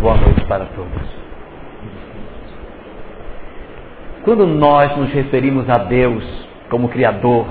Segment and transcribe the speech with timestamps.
[0.00, 1.20] Boa noite para todos.
[4.24, 6.24] Quando nós nos referimos a Deus
[6.70, 7.46] como Criador,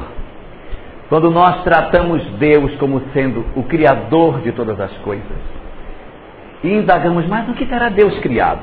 [1.09, 5.37] quando nós tratamos Deus como sendo o Criador de todas as coisas,
[6.63, 8.61] e indagamos, mas o que terá Deus criado?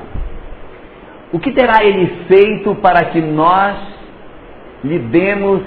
[1.33, 3.77] O que terá Ele feito para que nós
[4.83, 5.63] lhe demos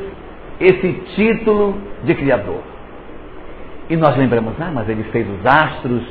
[0.59, 2.63] esse título de Criador?
[3.89, 6.03] E nós lembramos, ah, mas Ele fez os astros,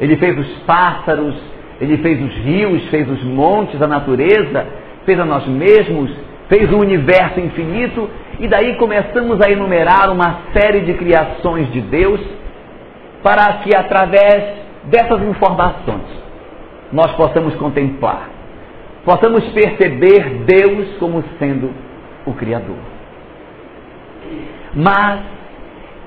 [0.00, 1.34] Ele fez os pássaros,
[1.80, 4.66] Ele fez os rios, fez os montes, a natureza,
[5.04, 6.10] fez a nós mesmos,
[6.48, 12.20] fez o universo infinito, e daí começamos a enumerar uma série de criações de Deus,
[13.22, 16.20] para que através dessas informações
[16.90, 18.30] nós possamos contemplar,
[19.04, 21.70] possamos perceber Deus como sendo
[22.26, 22.78] o Criador.
[24.74, 25.20] Mas,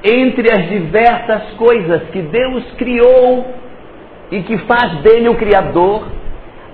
[0.03, 3.62] entre as diversas coisas que Deus criou
[4.31, 6.07] e que faz dele o Criador,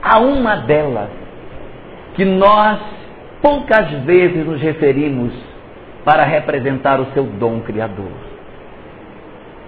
[0.02, 1.09] há uma delas
[2.16, 2.80] que nós
[3.41, 5.33] poucas vezes nos referimos
[6.03, 8.11] para representar o seu dom criador.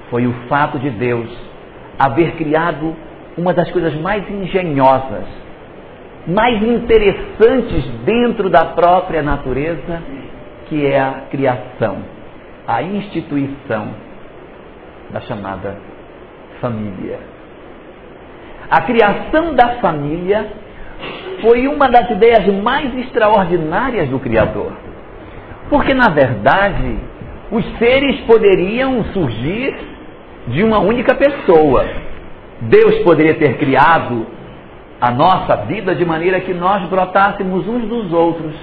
[0.09, 1.29] Foi o fato de Deus
[1.97, 2.95] haver criado
[3.37, 5.25] uma das coisas mais engenhosas,
[6.27, 10.01] mais interessantes dentro da própria natureza,
[10.67, 11.99] que é a criação,
[12.67, 13.89] a instituição
[15.09, 15.77] da chamada
[16.59, 17.30] família.
[18.71, 20.47] A criação da família
[21.41, 24.71] foi uma das ideias mais extraordinárias do Criador.
[25.69, 26.97] Porque, na verdade,
[27.51, 29.75] os seres poderiam surgir
[30.47, 31.85] de uma única pessoa.
[32.61, 34.25] Deus poderia ter criado
[35.01, 38.55] a nossa vida de maneira que nós brotássemos uns dos outros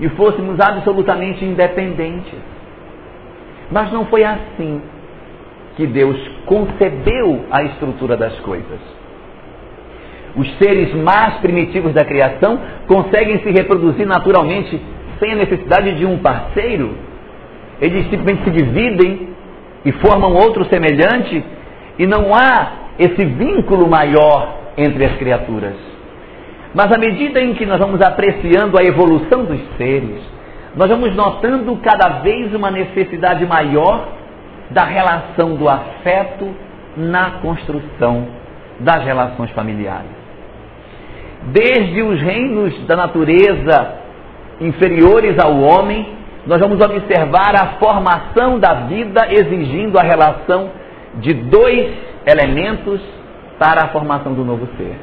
[0.00, 2.40] e fôssemos absolutamente independentes.
[3.70, 4.82] Mas não foi assim
[5.76, 8.99] que Deus concebeu a estrutura das coisas.
[10.36, 14.80] Os seres mais primitivos da criação conseguem se reproduzir naturalmente
[15.18, 16.94] sem a necessidade de um parceiro.
[17.80, 19.28] Eles simplesmente se dividem
[19.84, 21.42] e formam outro semelhante,
[21.98, 25.74] e não há esse vínculo maior entre as criaturas.
[26.74, 30.20] Mas à medida em que nós vamos apreciando a evolução dos seres,
[30.76, 34.08] nós vamos notando cada vez uma necessidade maior
[34.70, 36.54] da relação do afeto
[36.96, 38.28] na construção
[38.78, 40.19] das relações familiares.
[41.42, 43.94] Desde os reinos da natureza
[44.60, 46.06] inferiores ao homem,
[46.46, 50.70] nós vamos observar a formação da vida exigindo a relação
[51.16, 51.92] de dois
[52.26, 53.00] elementos
[53.58, 54.96] para a formação do novo ser.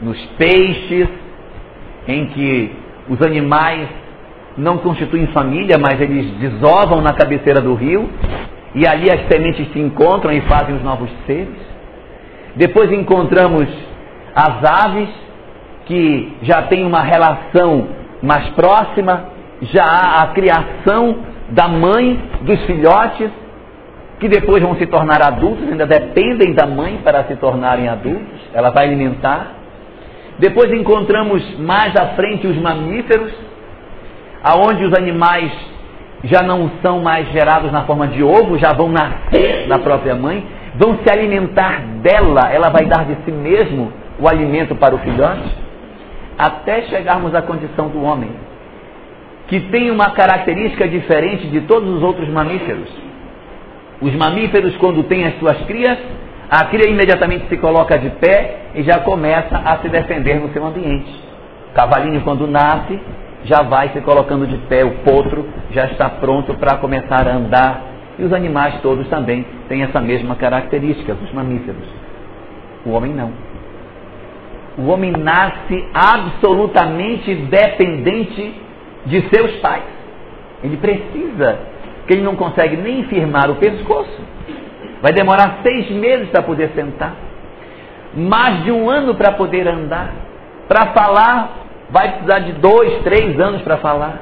[0.00, 1.08] Nos peixes,
[2.08, 2.72] em que
[3.08, 3.88] os animais
[4.56, 8.08] não constituem família, mas eles desovam na cabeceira do rio,
[8.74, 11.54] e ali as sementes se encontram e fazem os novos seres.
[12.56, 13.68] Depois encontramos
[14.34, 15.08] as aves,
[15.86, 17.88] que já têm uma relação
[18.22, 19.32] mais próxima
[19.62, 21.18] já há a criação
[21.50, 23.30] da mãe dos filhotes,
[24.18, 28.70] que depois vão se tornar adultos, ainda dependem da mãe para se tornarem adultos, ela
[28.70, 29.52] vai alimentar.
[30.38, 33.32] Depois encontramos mais à frente os mamíferos,
[34.42, 35.52] aonde os animais
[36.24, 40.44] já não são mais gerados na forma de ovo, já vão nascer da própria mãe,
[40.74, 45.52] vão se alimentar dela, ela vai dar de si mesmo o alimento para o filhote,
[46.38, 48.30] até chegarmos à condição do homem
[49.48, 52.88] que tem uma característica diferente de todos os outros mamíferos.
[54.00, 55.98] Os mamíferos, quando têm as suas crias,
[56.48, 60.64] a cria imediatamente se coloca de pé e já começa a se defender no seu
[60.64, 61.12] ambiente.
[61.70, 62.98] O cavalinho, quando nasce,
[63.44, 67.82] já vai se colocando de pé, o potro já está pronto para começar a andar.
[68.18, 71.84] E os animais todos também têm essa mesma característica, os mamíferos.
[72.86, 73.51] O homem não.
[74.78, 78.54] O homem nasce absolutamente dependente
[79.06, 79.84] de seus pais.
[80.62, 81.58] Ele precisa,
[82.06, 84.20] que ele não consegue nem firmar o pescoço.
[85.02, 87.14] Vai demorar seis meses para poder sentar.
[88.14, 90.10] Mais de um ano para poder andar.
[90.68, 91.50] Para falar,
[91.90, 94.20] vai precisar de dois, três anos para falar.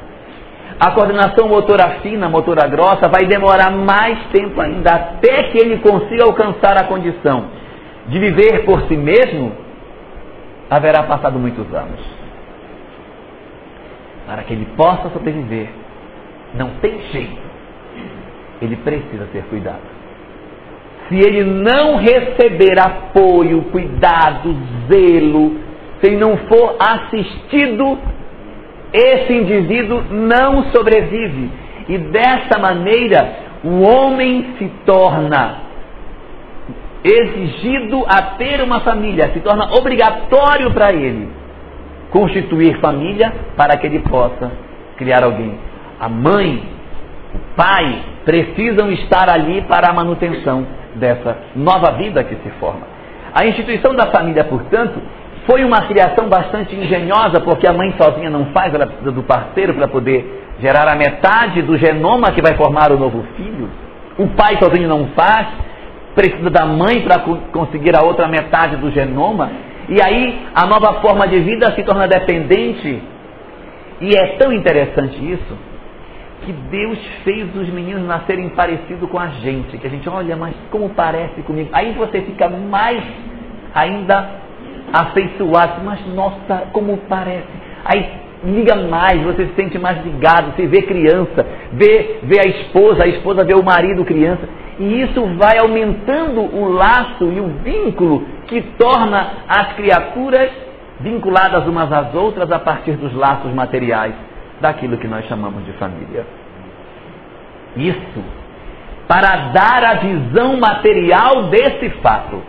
[0.80, 6.24] A coordenação motora fina, motora grossa, vai demorar mais tempo ainda, até que ele consiga
[6.24, 7.44] alcançar a condição
[8.08, 9.52] de viver por si mesmo,
[10.70, 12.20] haverá passado muitos anos
[14.30, 15.68] para que ele possa sobreviver,
[16.54, 17.50] não tem jeito.
[18.62, 19.80] Ele precisa ser cuidado.
[21.08, 24.56] Se ele não receber apoio, cuidado,
[24.86, 25.58] zelo,
[25.98, 27.98] se ele não for assistido,
[28.92, 31.50] esse indivíduo não sobrevive.
[31.88, 33.32] E dessa maneira,
[33.64, 35.69] o homem se torna
[37.02, 41.28] exigido a ter uma família, se torna obrigatório para ele
[42.10, 44.50] constituir família para que ele possa
[44.96, 45.54] criar alguém.
[45.98, 46.62] A mãe,
[47.34, 50.66] o pai precisam estar ali para a manutenção
[50.96, 52.82] dessa nova vida que se forma.
[53.32, 55.00] A instituição da família, portanto,
[55.46, 59.74] foi uma criação bastante engenhosa, porque a mãe sozinha não faz, ela precisa do parceiro
[59.74, 63.70] para poder gerar a metade do genoma que vai formar o novo filho.
[64.18, 65.46] O pai sozinho não faz,
[66.20, 67.20] precisa da mãe para
[67.50, 69.50] conseguir a outra metade do genoma.
[69.88, 73.02] E aí a nova forma de vida se torna dependente.
[74.02, 75.58] E é tão interessante isso
[76.42, 80.54] que Deus fez os meninos nascerem parecidos com a gente, que a gente olha, mas
[80.70, 81.70] como parece comigo.
[81.72, 83.02] Aí você fica mais
[83.74, 84.28] ainda
[84.92, 87.48] afeiçoado, mas nossa, como parece.
[87.84, 88.08] Aí
[88.44, 93.06] liga mais, você se sente mais ligado, você vê criança, vê, vê a esposa, a
[93.06, 94.48] esposa vê o marido criança.
[94.80, 100.50] E isso vai aumentando o laço e o vínculo que torna as criaturas
[100.98, 104.14] vinculadas umas às outras a partir dos laços materiais
[104.58, 106.26] daquilo que nós chamamos de família.
[107.76, 108.24] Isso
[109.06, 112.40] para dar a visão material desse fato.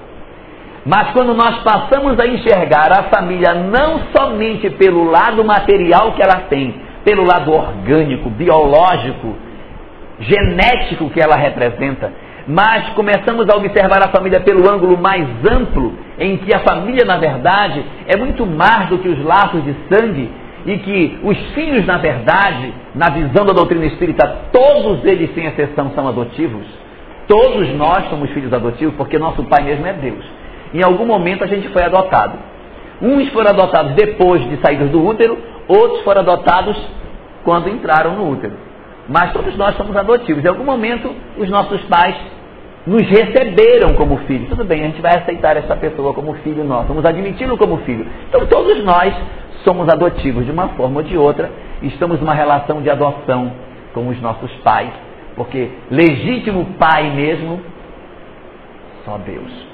[0.85, 6.41] Mas quando nós passamos a enxergar a família não somente pelo lado material que ela
[6.49, 9.35] tem, pelo lado orgânico, biológico,
[10.19, 12.13] genético que ela representa,
[12.47, 17.17] mas começamos a observar a família pelo ângulo mais amplo, em que a família, na
[17.17, 20.29] verdade, é muito mais do que os laços de sangue,
[20.65, 25.91] e que os filhos, na verdade, na visão da doutrina espírita, todos eles, sem exceção,
[25.95, 26.65] são adotivos.
[27.27, 30.23] Todos nós somos filhos adotivos, porque nosso pai mesmo é Deus.
[30.73, 32.37] Em algum momento a gente foi adotado.
[33.01, 36.77] Uns foram adotados depois de saídos do útero, outros foram adotados
[37.43, 38.70] quando entraram no útero.
[39.07, 40.43] Mas todos nós somos adotivos.
[40.43, 42.15] Em algum momento, os nossos pais
[42.85, 44.49] nos receberam como filhos.
[44.49, 48.05] Tudo bem, a gente vai aceitar essa pessoa como filho nosso, vamos admiti-lo como filho.
[48.29, 49.13] Então, todos nós
[49.63, 51.51] somos adotivos de uma forma ou de outra,
[51.83, 53.51] estamos numa relação de adoção
[53.93, 54.91] com os nossos pais,
[55.35, 57.61] porque legítimo pai mesmo,
[59.05, 59.71] só Deus.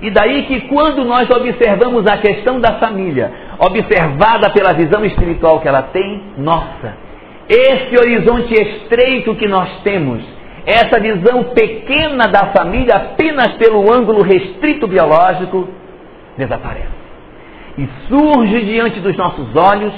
[0.00, 5.68] E daí que quando nós observamos a questão da família, observada pela visão espiritual que
[5.68, 7.03] ela tem, nossa,
[7.48, 10.22] esse horizonte estreito que nós temos,
[10.66, 15.68] essa visão pequena da família apenas pelo ângulo restrito biológico,
[16.36, 17.04] desaparece.
[17.76, 19.92] E surge diante dos nossos olhos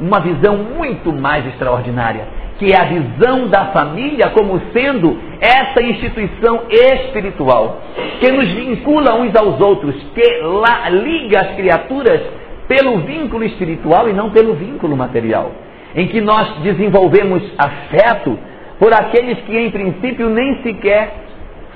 [0.00, 2.26] uma visão muito mais extraordinária,
[2.58, 7.80] que é a visão da família como sendo essa instituição espiritual,
[8.20, 12.20] que nos vincula uns aos outros, que liga as criaturas
[12.66, 15.52] pelo vínculo espiritual e não pelo vínculo material,
[15.98, 18.38] em que nós desenvolvemos afeto
[18.78, 21.12] por aqueles que em princípio nem sequer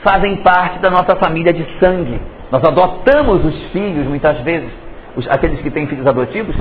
[0.04, 2.20] fazem parte da nossa família de sangue.
[2.48, 4.70] Nós adotamos os filhos muitas vezes,
[5.16, 6.54] os, aqueles que têm filhos adotivos,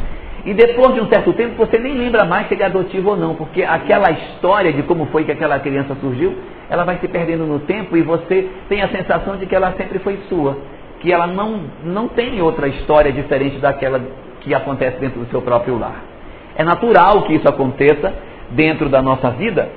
[0.43, 3.15] e depois de um certo tempo você nem lembra mais se ele é adotivo ou
[3.15, 6.33] não, porque aquela história de como foi que aquela criança surgiu,
[6.67, 9.99] ela vai se perdendo no tempo e você tem a sensação de que ela sempre
[9.99, 10.57] foi sua,
[10.99, 14.01] que ela não, não tem outra história diferente daquela
[14.39, 16.10] que acontece dentro do seu próprio lar.
[16.55, 18.13] É natural que isso aconteça
[18.51, 19.69] dentro da nossa vida,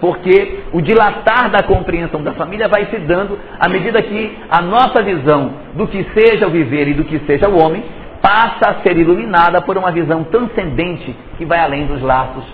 [0.00, 5.02] porque o dilatar da compreensão da família vai se dando à medida que a nossa
[5.02, 7.82] visão do que seja o viver e do que seja o homem
[8.20, 12.44] passa a ser iluminada por uma visão transcendente que vai além dos laços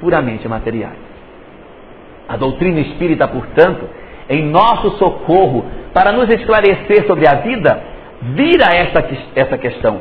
[0.00, 0.96] puramente materiais.
[2.28, 3.88] A doutrina espírita, portanto,
[4.28, 7.82] em nosso socorro para nos esclarecer sobre a vida,
[8.22, 10.00] vira essa, essa questão,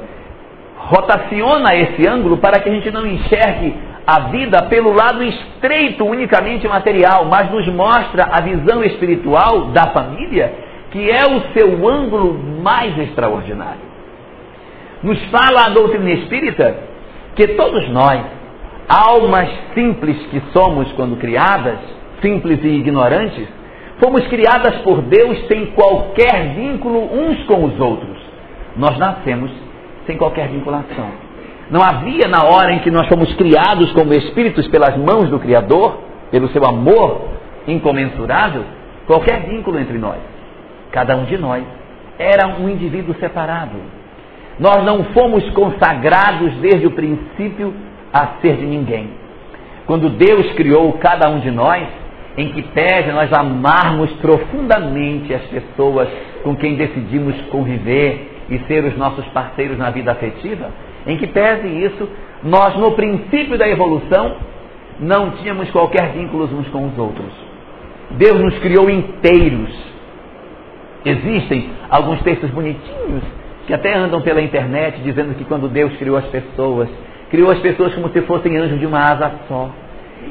[0.88, 3.76] rotaciona esse ângulo para que a gente não enxergue
[4.06, 10.54] a vida pelo lado estreito, unicamente material, mas nos mostra a visão espiritual da família,
[10.92, 13.88] que é o seu ângulo mais extraordinário
[15.04, 16.76] nos fala a doutrina espírita
[17.36, 18.22] que todos nós,
[18.90, 21.78] almas simples que somos quando criadas,
[22.22, 23.48] simples e ignorantes,
[24.00, 28.18] fomos criadas por Deus sem qualquer vínculo uns com os outros.
[28.76, 29.52] Nós nascemos
[30.08, 31.10] sem qualquer vinculação.
[31.70, 36.00] Não havia na hora em que nós fomos criados como espíritos pelas mãos do Criador,
[36.32, 37.28] pelo seu amor
[37.68, 38.64] incomensurável,
[39.06, 40.18] qualquer vínculo entre nós.
[40.92, 41.64] Cada um de nós
[42.18, 43.78] era um indivíduo separado,
[44.60, 47.74] nós não fomos consagrados desde o princípio
[48.12, 49.10] a ser de ninguém.
[49.86, 51.88] Quando Deus criou cada um de nós,
[52.38, 56.08] em que pese nós amarmos profundamente as pessoas
[56.44, 60.70] com quem decidimos conviver e ser os nossos parceiros na vida afetiva,
[61.06, 62.10] em que pese isso,
[62.44, 64.36] nós no princípio da evolução
[65.00, 67.32] não tínhamos qualquer vínculo uns com os outros.
[68.12, 69.74] Deus nos criou inteiros.
[71.06, 73.24] Existem alguns textos bonitinhos
[73.66, 76.90] que até andam pela internet dizendo que quando Deus criou as pessoas,
[77.30, 79.70] criou as pessoas como se fossem anjos de uma asa só.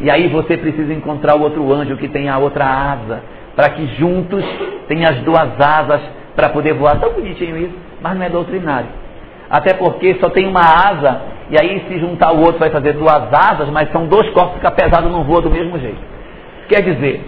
[0.00, 3.22] E aí você precisa encontrar o outro anjo que tem a outra asa,
[3.54, 4.44] para que juntos
[4.88, 6.00] tenham as duas asas
[6.36, 7.00] para poder voar.
[7.00, 8.88] Tão bonitinho isso, mas não é doutrinário.
[9.48, 13.32] Até porque só tem uma asa, e aí se juntar o outro vai fazer duas
[13.32, 15.98] asas, mas são dois corpos, fica pesado, não voa do mesmo jeito.
[16.68, 17.24] Quer dizer,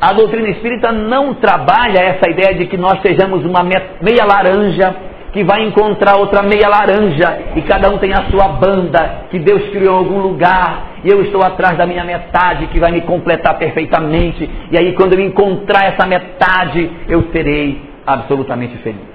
[0.00, 4.94] a doutrina espírita não trabalha essa ideia de que nós sejamos uma meia laranja
[5.32, 9.68] que vai encontrar outra meia laranja e cada um tem a sua banda que Deus
[9.70, 13.58] criou em algum lugar e eu estou atrás da minha metade que vai me completar
[13.58, 19.14] perfeitamente e aí quando eu encontrar essa metade eu serei absolutamente feliz.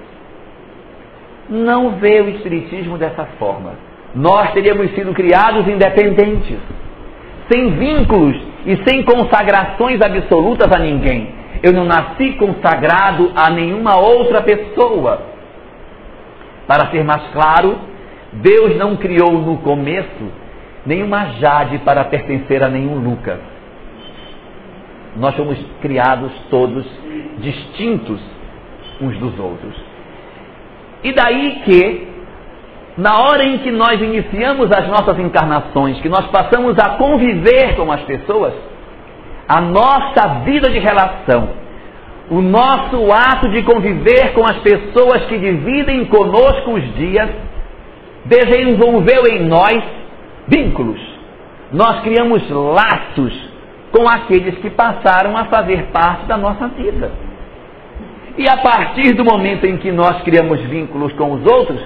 [1.48, 3.72] Não vê o Espiritismo dessa forma.
[4.14, 6.58] Nós teríamos sido criados independentes,
[7.50, 11.34] sem vínculos e sem consagrações absolutas a ninguém.
[11.62, 15.22] Eu não nasci consagrado a nenhuma outra pessoa.
[16.66, 17.78] Para ser mais claro,
[18.32, 20.32] Deus não criou no começo
[20.86, 23.38] nenhuma Jade para pertencer a nenhum Lucas.
[25.16, 26.86] Nós fomos criados todos
[27.38, 28.20] distintos
[29.00, 29.74] uns dos outros.
[31.02, 32.08] E daí que,
[32.96, 37.90] na hora em que nós iniciamos as nossas encarnações, que nós passamos a conviver com
[37.90, 38.52] as pessoas,
[39.48, 41.60] a nossa vida de relação
[42.30, 47.28] o nosso ato de conviver com as pessoas que dividem conosco os dias
[48.24, 49.82] desenvolveu em nós
[50.46, 51.00] vínculos.
[51.72, 53.50] Nós criamos laços
[53.90, 57.10] com aqueles que passaram a fazer parte da nossa vida.
[58.38, 61.80] E a partir do momento em que nós criamos vínculos com os outros,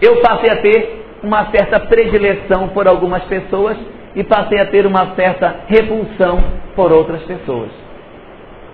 [0.00, 3.76] eu passei a ter uma certa predileção por algumas pessoas
[4.14, 6.42] e passei a ter uma certa repulsão
[6.74, 7.70] por outras pessoas.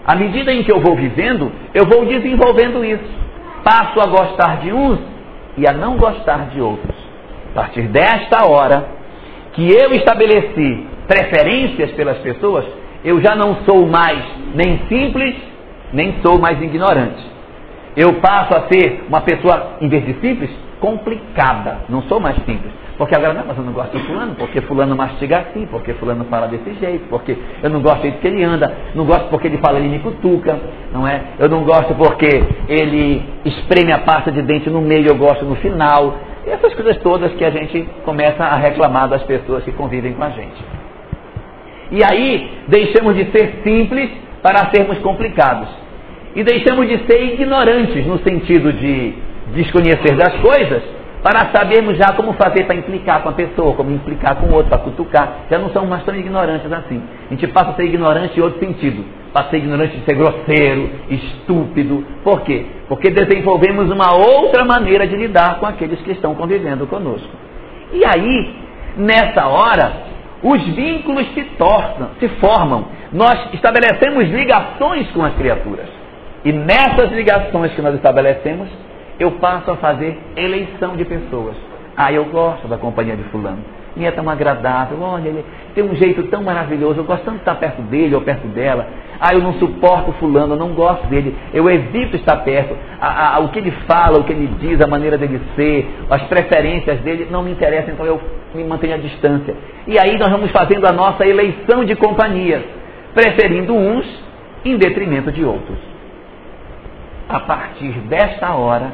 [0.05, 3.23] À medida em que eu vou vivendo, eu vou desenvolvendo isso.
[3.63, 4.99] Passo a gostar de uns
[5.57, 6.97] e a não gostar de outros.
[7.53, 8.85] A partir desta hora
[9.53, 12.65] que eu estabeleci preferências pelas pessoas,
[13.05, 14.19] eu já não sou mais
[14.55, 15.35] nem simples,
[15.93, 17.23] nem sou mais ignorante.
[17.97, 21.83] Eu passo a ser uma pessoa, em vez de simples, complicada.
[21.89, 22.73] Não sou mais simples.
[22.97, 26.25] Porque agora, não, mas eu não gosto de fulano, porque fulano mastiga assim, porque fulano
[26.27, 29.49] fala desse jeito, porque eu não gosto do jeito que ele anda, não gosto porque
[29.49, 30.59] ele fala, ele me cutuca,
[30.93, 31.21] não é?
[31.39, 35.57] Eu não gosto porque ele espreme a pasta de dente no meio, eu gosto no
[35.57, 36.17] final.
[36.47, 40.23] E essas coisas todas que a gente começa a reclamar das pessoas que convivem com
[40.23, 40.65] a gente.
[41.91, 44.11] E aí, deixamos de ser simples
[44.43, 45.82] para sermos complicados.
[46.35, 49.15] E deixamos de ser ignorantes no sentido de
[49.55, 50.83] desconhecer das coisas
[51.23, 54.71] para sabermos já como fazer para implicar com a pessoa, como implicar com o outro,
[54.71, 55.45] para cutucar.
[55.49, 57.01] Já não somos mais tão ignorantes assim.
[57.31, 59.05] A gente passa a ser ignorante em outro sentido.
[59.33, 62.05] Passa a ser ignorante de ser grosseiro, estúpido.
[62.25, 62.67] Por quê?
[62.89, 67.31] Porque desenvolvemos uma outra maneira de lidar com aqueles que estão convivendo conosco.
[67.93, 68.57] E aí,
[68.97, 69.93] nessa hora,
[70.43, 72.87] os vínculos se tornam, se formam.
[73.13, 76.02] Nós estabelecemos ligações com as criaturas.
[76.45, 78.69] E nessas ligações que nós estabelecemos,
[79.19, 81.57] eu passo a fazer eleição de pessoas.
[81.97, 83.59] Ah, eu gosto da companhia de fulano.
[83.95, 85.45] Me é tão agradável, olha, ele
[85.75, 88.87] tem um jeito tão maravilhoso, eu gosto tanto de estar perto dele ou perto dela.
[89.21, 92.75] Ah, eu não suporto fulano, eu não gosto dele, eu evito estar perto.
[92.99, 96.23] A, a, o que ele fala, o que ele diz, a maneira dele ser, as
[96.23, 98.19] preferências dele não me interessam, então eu
[98.55, 99.55] me mantenho à distância.
[99.87, 102.63] E aí nós vamos fazendo a nossa eleição de companhias,
[103.15, 104.07] preferindo uns
[104.65, 105.92] em detrimento de outros.
[107.29, 108.93] A partir desta hora,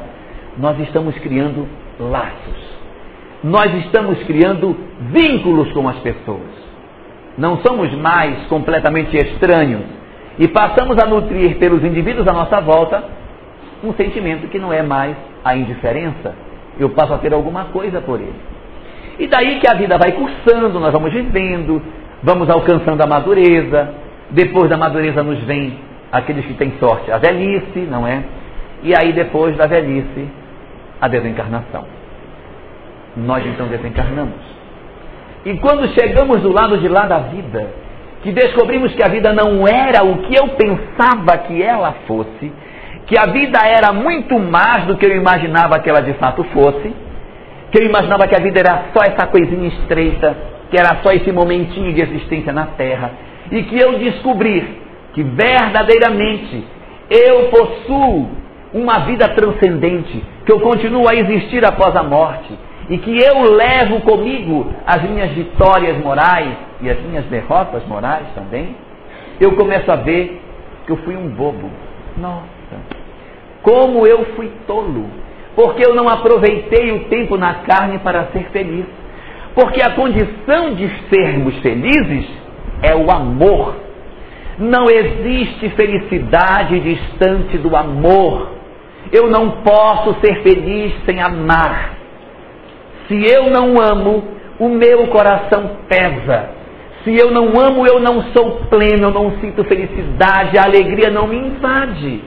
[0.57, 1.67] nós estamos criando
[1.99, 2.69] laços.
[3.43, 4.75] Nós estamos criando
[5.11, 6.69] vínculos com as pessoas.
[7.37, 9.83] Não somos mais completamente estranhos
[10.37, 13.03] e passamos a nutrir pelos indivíduos à nossa volta
[13.83, 16.35] um sentimento que não é mais a indiferença.
[16.77, 18.35] Eu passo a ter alguma coisa por ele.
[19.17, 21.81] E daí que a vida vai cursando, nós vamos vivendo,
[22.23, 23.93] vamos alcançando a madureza.
[24.31, 25.77] Depois da madureza nos vem
[26.11, 28.23] aqueles que têm sorte, a velhice, não é?
[28.83, 30.27] E aí depois da velhice,
[31.01, 31.85] a desencarnação.
[33.15, 34.39] Nós então desencarnamos.
[35.45, 37.67] E quando chegamos do lado de lá da vida,
[38.21, 42.51] que descobrimos que a vida não era o que eu pensava que ela fosse,
[43.05, 46.93] que a vida era muito mais do que eu imaginava que ela de fato fosse,
[47.71, 50.35] que eu imaginava que a vida era só essa coisinha estreita,
[50.69, 53.11] que era só esse momentinho de existência na Terra,
[53.51, 56.63] e que eu descobri que verdadeiramente
[57.09, 58.29] eu possuo
[58.73, 62.53] uma vida transcendente, que eu continuo a existir após a morte
[62.89, 68.75] e que eu levo comigo as minhas vitórias morais e as minhas derrotas morais também,
[69.39, 70.41] eu começo a ver
[70.85, 71.69] que eu fui um bobo.
[72.17, 72.43] Nossa,
[73.61, 75.05] Como eu fui tolo,
[75.55, 78.85] porque eu não aproveitei o tempo na carne para ser feliz.
[79.53, 82.27] Porque a condição de sermos felizes
[82.81, 83.75] é o amor.
[84.59, 88.49] Não existe felicidade distante do amor.
[89.11, 91.93] Eu não posso ser feliz sem amar.
[93.07, 94.23] Se eu não amo,
[94.59, 96.49] o meu coração pesa.
[97.03, 101.25] Se eu não amo, eu não sou pleno, eu não sinto felicidade, a alegria não
[101.25, 102.21] me invade.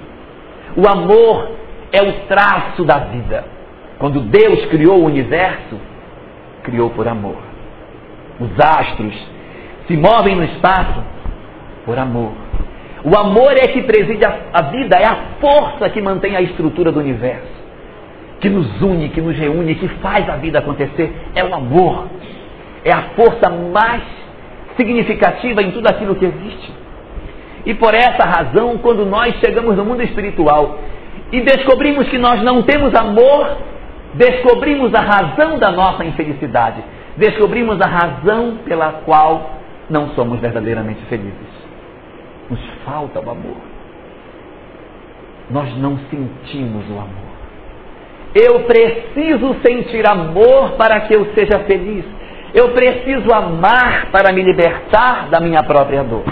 [0.74, 1.50] O amor
[1.92, 3.44] é o traço da vida.
[3.98, 5.78] Quando Deus criou o universo,
[6.62, 7.36] criou por amor.
[8.40, 9.14] Os astros
[9.86, 11.12] se movem no espaço
[11.84, 12.32] por amor.
[13.04, 16.92] O amor é que preside a, a vida, é a força que mantém a estrutura
[16.92, 17.62] do universo,
[18.40, 21.12] que nos une, que nos reúne, que faz a vida acontecer.
[21.34, 22.06] É o amor.
[22.84, 24.02] É a força mais
[24.76, 26.72] significativa em tudo aquilo que existe.
[27.64, 30.78] E por essa razão, quando nós chegamos no mundo espiritual
[31.30, 33.56] e descobrimos que nós não temos amor,
[34.14, 36.82] descobrimos a razão da nossa infelicidade,
[37.16, 39.50] descobrimos a razão pela qual
[39.88, 41.61] não somos verdadeiramente felizes.
[42.52, 43.56] Nos falta o amor.
[45.48, 47.32] Nós não sentimos o amor.
[48.34, 52.04] Eu preciso sentir amor para que eu seja feliz.
[52.52, 56.24] Eu preciso amar para me libertar da minha própria dor.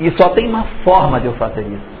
[0.00, 1.94] E só tem uma forma de eu fazer isso: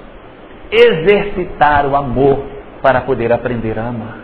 [0.72, 2.42] exercitar o amor
[2.82, 4.18] para poder aprender a amar.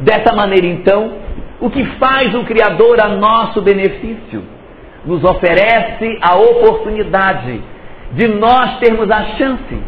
[0.00, 1.12] Dessa maneira, então,
[1.60, 4.58] o que faz o Criador a nosso benefício?
[5.04, 7.62] Nos oferece a oportunidade
[8.12, 9.82] de nós termos a chance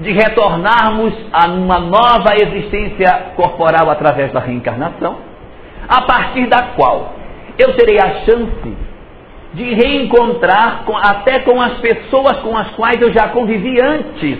[0.00, 5.18] de retornarmos a uma nova existência corporal através da reencarnação
[5.88, 7.14] a partir da qual
[7.58, 8.76] eu terei a chance
[9.52, 14.38] de reencontrar com, até com as pessoas com as quais eu já convivi antes.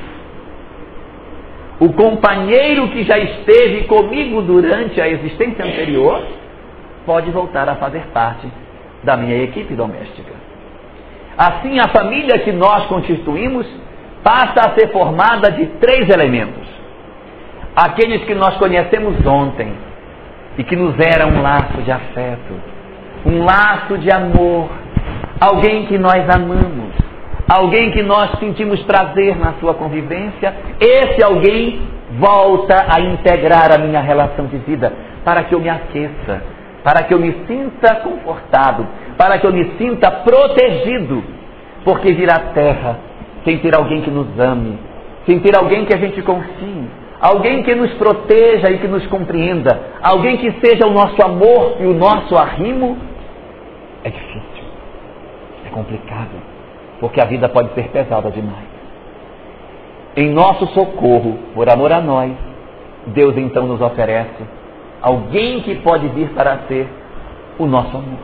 [1.79, 6.27] O companheiro que já esteve comigo durante a existência anterior
[7.07, 8.49] pode voltar a fazer parte
[9.05, 10.33] da minha equipe doméstica.
[11.37, 13.67] Assim, a família que nós constituímos
[14.23, 16.67] passa a ser formada de três elementos:
[17.77, 19.73] aqueles que nós conhecemos ontem,
[20.57, 22.55] e que nos era um laço de afeto,
[23.27, 24.71] um laço de amor,
[25.41, 26.95] alguém que nós amamos,
[27.49, 31.81] alguém que nós sentimos prazer na sua convivência, esse alguém
[32.13, 34.93] volta a integrar a minha relação de vida
[35.25, 36.43] para que eu me aqueça,
[36.85, 41.25] para que eu me sinta confortado, para que eu me sinta protegido,
[41.83, 42.99] porque vir à terra
[43.43, 44.79] sem ter alguém que nos ame,
[45.25, 46.87] sem ter alguém que a gente confie,
[47.19, 51.87] alguém que nos proteja e que nos compreenda, alguém que seja o nosso amor e
[51.87, 52.99] o nosso arrimo,
[54.05, 54.65] é difícil,
[55.67, 56.37] é complicado,
[57.01, 58.75] porque a vida pode ser pesada demais.
[60.17, 62.33] Em nosso socorro, por amor a nós,
[63.07, 64.45] Deus então nos oferece
[65.05, 66.89] alguém que pode vir para ser
[67.59, 68.19] o nosso amor.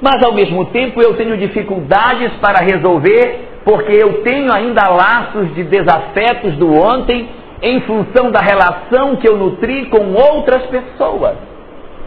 [0.00, 5.62] Mas ao mesmo tempo eu tenho dificuldades para resolver porque eu tenho ainda laços de
[5.64, 7.28] desafetos do ontem
[7.60, 11.36] em função da relação que eu nutri com outras pessoas.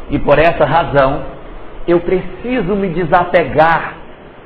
[0.10, 1.22] E por essa razão,
[1.88, 3.94] eu preciso me desapegar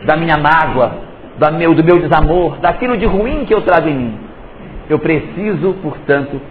[0.04, 0.92] da minha mágoa,
[1.38, 4.20] do meu, do meu desamor, daquilo de ruim que eu trago em mim.
[4.90, 6.42] Eu preciso, portanto,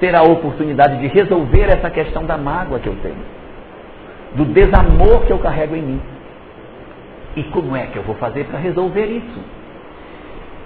[0.00, 3.22] ter a oportunidade de resolver essa questão da mágoa que eu tenho,
[4.34, 6.00] do desamor que eu carrego em mim.
[7.36, 9.40] E como é que eu vou fazer para resolver isso?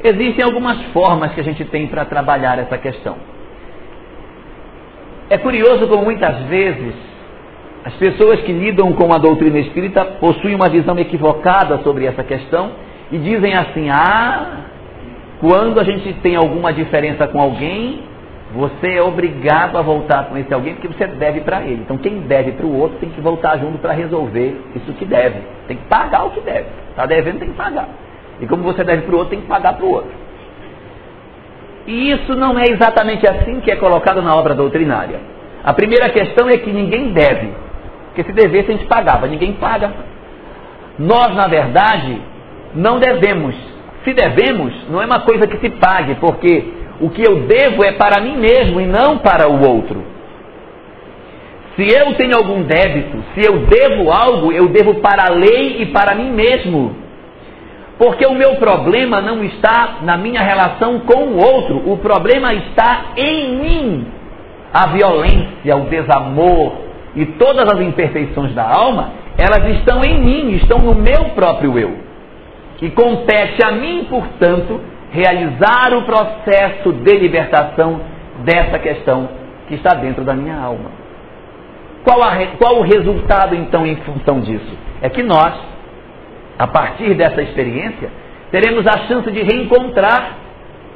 [0.03, 3.17] Existem algumas formas que a gente tem para trabalhar essa questão.
[5.29, 6.95] É curioso como muitas vezes
[7.85, 12.73] as pessoas que lidam com a doutrina espírita possuem uma visão equivocada sobre essa questão
[13.11, 14.65] e dizem assim: ah,
[15.41, 18.03] quando a gente tem alguma diferença com alguém,
[18.55, 21.83] você é obrigado a voltar com esse alguém porque você deve para ele.
[21.83, 25.41] Então quem deve para o outro tem que voltar junto para resolver isso que deve.
[25.67, 26.67] Tem que pagar o que deve.
[26.91, 27.89] Está devendo, tem que pagar.
[28.41, 30.13] E como você deve para o outro, tem que pagar para o outro.
[31.87, 35.19] E isso não é exatamente assim que é colocado na obra doutrinária.
[35.65, 37.49] A primeira questão é que ninguém deve.
[38.07, 39.27] Porque se devesse, a gente pagava.
[39.27, 39.93] Ninguém paga.
[40.97, 42.21] Nós, na verdade,
[42.73, 43.57] não devemos.
[44.05, 47.93] Se devemos, não é uma coisa que se pague, porque o que eu devo é
[47.93, 50.03] para mim mesmo e não para o outro.
[51.77, 55.87] Se eu tenho algum débito, se eu devo algo, eu devo para a lei e
[55.87, 56.97] para mim mesmo.
[57.99, 63.13] Porque o meu problema não está na minha relação com o outro, o problema está
[63.19, 64.07] em mim.
[64.73, 66.73] A violência, o desamor
[67.15, 71.99] e todas as imperfeições da alma, elas estão em mim, estão no meu próprio eu.
[72.81, 78.01] E compete a mim, portanto, realizar o processo de libertação
[78.45, 79.29] dessa questão
[79.69, 80.91] que está dentro da minha alma.
[82.03, 84.77] Qual, a, qual o resultado, então, em função disso?
[85.01, 85.55] É que nós,
[86.59, 88.11] a partir dessa experiência,
[88.51, 90.37] teremos a chance de reencontrar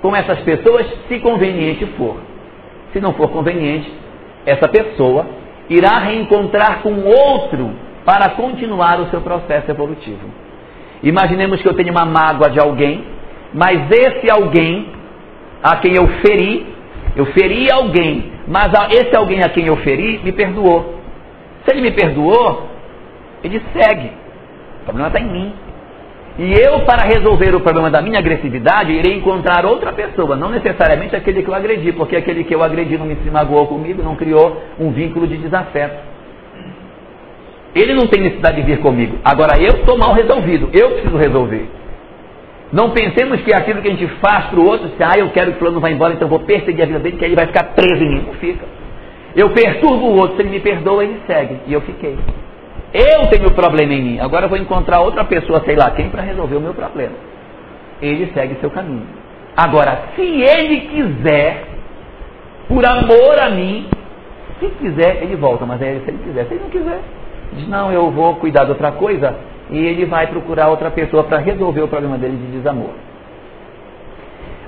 [0.03, 2.21] com essas pessoas, se conveniente for.
[2.93, 3.91] Se não for conveniente,
[4.45, 5.27] essa pessoa
[5.71, 7.71] irá reencontrar com outro
[8.05, 10.29] para continuar o seu processo evolutivo.
[11.03, 13.05] Imaginemos que eu tenho uma mágoa de alguém,
[13.53, 14.89] mas esse alguém
[15.63, 16.67] a quem eu feri,
[17.17, 20.99] eu feri alguém, mas esse alguém a quem eu feri me perdoou.
[21.65, 22.69] Se ele me perdoou,
[23.43, 24.11] ele segue.
[24.83, 25.53] O problema está em mim.
[26.39, 31.17] E eu, para resolver o problema da minha agressividade, irei encontrar outra pessoa, não necessariamente
[31.17, 34.15] aquele que eu agredi, porque aquele que eu agredi não me se magoou comigo, não
[34.15, 35.97] criou um vínculo de desafeto.
[37.75, 39.19] Ele não tem necessidade de vir comigo.
[39.25, 41.78] Agora eu estou mal resolvido, eu preciso resolver.
[42.73, 45.53] Não pensemos que aquilo que a gente faz para o outro, se ah, eu quero
[45.53, 47.65] que o fulano vá embora, então vou perseguir a vida dele, que ele vai ficar
[47.75, 48.25] preso em mim.
[48.27, 48.65] Não fica.
[49.35, 51.61] Eu perturbo o outro, se ele me perdoa, ele segue.
[51.67, 52.19] E eu fiquei.
[52.93, 54.21] Eu tenho problema em mim.
[54.21, 57.15] Agora eu vou encontrar outra pessoa, sei lá quem, para resolver o meu problema.
[58.03, 59.07] Ele segue seu caminho.
[59.57, 61.65] Agora, se ele quiser,
[62.69, 63.89] por amor a mim,
[64.61, 65.65] se quiser, ele volta.
[65.67, 66.47] Mas é se ele quiser.
[66.47, 67.01] Se ele não quiser,
[67.53, 69.35] diz: Não, eu vou cuidar de outra coisa.
[69.71, 72.91] E ele vai procurar outra pessoa para resolver o problema dele de desamor.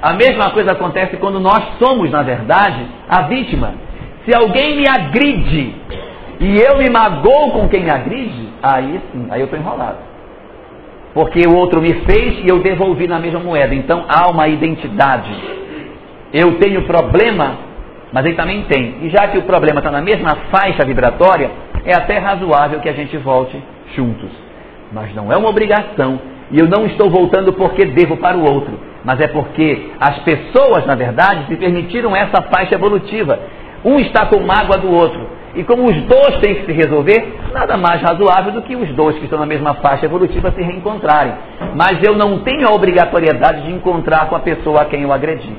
[0.02, 3.74] A mesma coisa acontece quando nós somos, na verdade, a vítima.
[4.24, 5.74] Se alguém me agride
[6.40, 9.98] e eu me magoo com quem me agride, aí sim, aí eu estou enrolado.
[11.12, 13.74] Porque o outro me fez e eu devolvi na mesma moeda.
[13.74, 15.34] Então há uma identidade.
[16.32, 17.58] Eu tenho problema,
[18.12, 18.96] mas ele também tem.
[19.02, 21.50] E já que o problema está na mesma faixa vibratória,
[21.84, 23.60] é até razoável que a gente volte
[23.94, 24.49] juntos.
[24.92, 26.20] Mas não é uma obrigação.
[26.50, 28.78] E eu não estou voltando porque devo para o outro.
[29.04, 33.38] Mas é porque as pessoas, na verdade, se permitiram essa faixa evolutiva.
[33.84, 35.40] Um está com mágoa do outro.
[35.54, 39.16] E como os dois têm que se resolver, nada mais razoável do que os dois
[39.16, 41.32] que estão na mesma faixa evolutiva se reencontrarem.
[41.74, 45.52] Mas eu não tenho a obrigatoriedade de encontrar com a pessoa a quem eu agredi.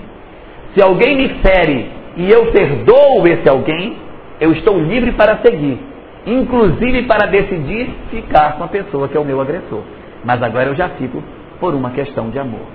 [0.73, 3.97] Se alguém me fere e eu perdoo esse alguém,
[4.39, 5.77] eu estou livre para seguir,
[6.25, 9.81] inclusive para decidir ficar com a pessoa que é o meu agressor.
[10.23, 11.23] Mas agora eu já fico
[11.59, 12.65] por uma questão de amor.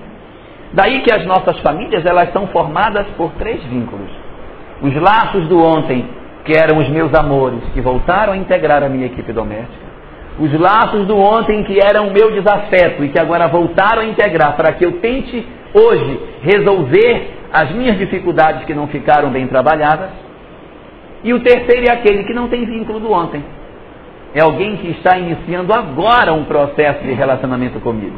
[0.72, 4.10] Daí que as nossas famílias elas são formadas por três vínculos:
[4.82, 6.04] os laços do ontem
[6.46, 9.86] que eram os meus amores, que voltaram a integrar a minha equipe doméstica.
[10.38, 14.54] Os laços do ontem, que eram o meu desafeto e que agora voltaram a integrar,
[14.54, 20.10] para que eu tente hoje resolver as minhas dificuldades que não ficaram bem trabalhadas.
[21.26, 23.44] E o terceiro é aquele que não tem vínculo do ontem.
[24.32, 28.16] É alguém que está iniciando agora um processo de relacionamento comigo.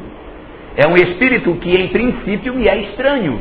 [0.77, 3.41] É um espírito que, em princípio, me é estranho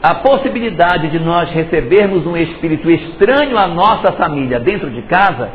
[0.00, 5.50] a possibilidade de nós recebermos um espírito estranho à nossa família dentro de casa,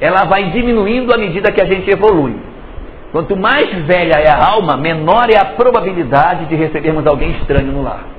[0.00, 2.36] ela vai diminuindo à medida que a gente evolui.
[3.10, 7.82] Quanto mais velha é a alma, menor é a probabilidade de recebermos alguém estranho no
[7.82, 8.17] lar.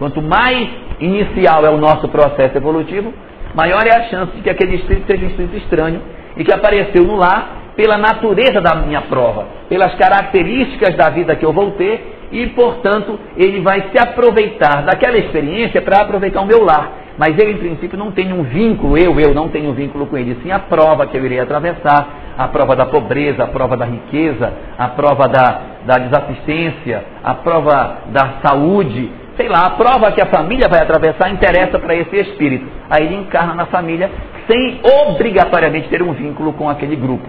[0.00, 0.66] Quanto mais
[0.98, 3.12] inicial é o nosso processo evolutivo,
[3.54, 6.00] maior é a chance de que aquele espírito seja um espírito estranho
[6.38, 11.44] e que apareceu no lar pela natureza da minha prova, pelas características da vida que
[11.44, 16.64] eu vou ter e, portanto, ele vai se aproveitar daquela experiência para aproveitar o meu
[16.64, 16.92] lar.
[17.18, 20.16] Mas ele, em princípio, não tem um vínculo, eu, eu não tenho um vínculo com
[20.16, 23.84] ele, sim a prova que eu irei atravessar, a prova da pobreza, a prova da
[23.84, 30.20] riqueza, a prova da, da desassistência, a prova da saúde, sei lá, a prova que
[30.20, 32.66] a família vai atravessar interessa para esse espírito.
[32.88, 34.10] Aí ele encarna na família
[34.46, 37.28] sem obrigatoriamente ter um vínculo com aquele grupo.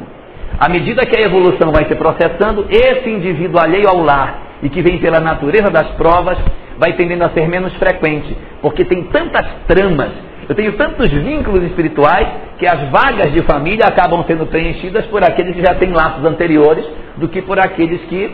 [0.59, 4.81] À medida que a evolução vai se processando, esse indivíduo alheio ao lar e que
[4.81, 6.37] vem pela natureza das provas,
[6.77, 10.11] vai tendendo a ser menos frequente, porque tem tantas tramas,
[10.49, 15.55] eu tenho tantos vínculos espirituais que as vagas de família acabam sendo preenchidas por aqueles
[15.55, 16.85] que já têm laços anteriores
[17.17, 18.31] do que por aqueles que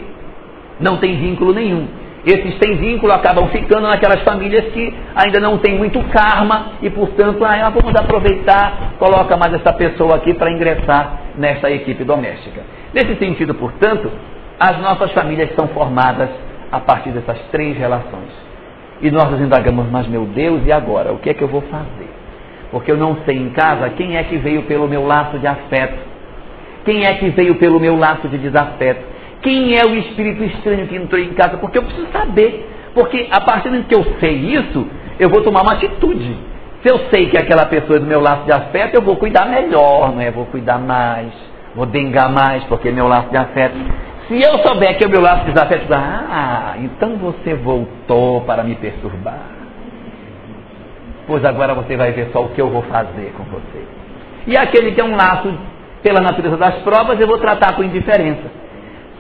[0.80, 1.88] não têm vínculo nenhum.
[2.28, 7.46] Esses sem vínculo acabam ficando naquelas famílias que ainda não têm muito karma e, portanto,
[7.46, 12.64] ah, vamos aproveitar, coloca mais essa pessoa aqui para ingressar nessa equipe doméstica.
[12.94, 14.12] Nesse sentido, portanto,
[14.60, 16.28] as nossas famílias são formadas
[16.70, 18.34] a partir dessas três relações.
[19.00, 21.14] E nós nos indagamos, mas meu Deus, e agora?
[21.14, 22.10] O que é que eu vou fazer?
[22.72, 25.98] Porque eu não sei em casa quem é que veio pelo meu laço de afeto,
[26.84, 30.96] quem é que veio pelo meu laço de desafeto, quem é o espírito estranho que
[30.96, 32.70] entrou em casa, porque eu preciso saber.
[32.94, 34.88] Porque a partir do momento que eu sei isso,
[35.20, 36.36] eu vou tomar uma atitude.
[36.82, 39.46] Se eu sei que aquela pessoa é do meu laço de afeto, eu vou cuidar
[39.46, 40.32] melhor, não é?
[40.32, 41.32] Vou cuidar mais,
[41.76, 43.78] vou dengar mais, porque é meu laço de afeto.
[44.28, 48.76] Se eu souber que o meu laço de desafeto, ah, então você voltou para me
[48.76, 49.40] perturbar.
[51.26, 53.84] Pois agora você vai ver só o que eu vou fazer com você.
[54.48, 55.54] E aquele que é um laço
[56.02, 58.57] pela natureza das provas, eu vou tratar com indiferença.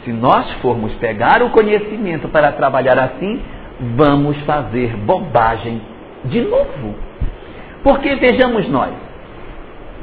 [0.07, 3.41] Se nós formos pegar o conhecimento para trabalhar assim,
[3.97, 5.81] vamos fazer bobagem
[6.23, 6.95] de novo.
[7.83, 8.93] Porque vejamos nós,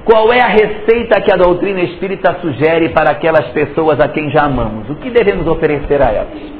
[0.04, 4.42] qual é a receita que a doutrina espírita sugere para aquelas pessoas a quem já
[4.42, 4.90] amamos?
[4.90, 6.52] O que devemos oferecer a elas?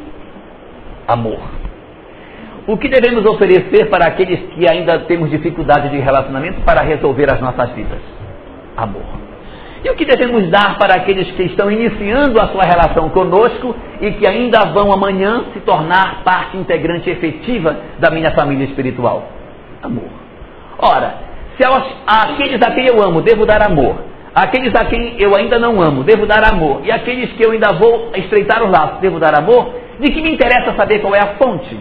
[1.07, 1.41] Amor.
[2.67, 7.43] O que devemos oferecer para aqueles que ainda temos dificuldade de relacionamento para resolver as
[7.43, 8.01] nossas vidas?
[8.75, 9.24] Amor.
[9.85, 14.13] E o que devemos dar para aqueles que estão iniciando a sua relação conosco e
[14.13, 19.29] que ainda vão amanhã se tornar parte integrante efetiva da minha família espiritual?
[19.83, 20.09] Amor.
[20.79, 21.15] Ora,
[21.59, 22.35] se aos, a
[22.73, 23.97] quem eu amo devo dar amor,
[24.35, 27.73] àqueles a quem eu ainda não amo devo dar amor, e àqueles que eu ainda
[27.75, 31.35] vou estreitar os laços devo dar amor, de que me interessa saber qual é a
[31.35, 31.79] fonte?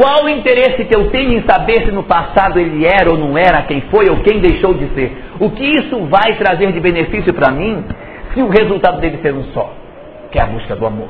[0.00, 3.36] Qual o interesse que eu tenho em saber se no passado ele era ou não
[3.36, 5.14] era, quem foi ou quem deixou de ser?
[5.38, 7.84] O que isso vai trazer de benefício para mim
[8.32, 9.70] se o resultado dele ser um só,
[10.32, 11.08] que é a busca do amor?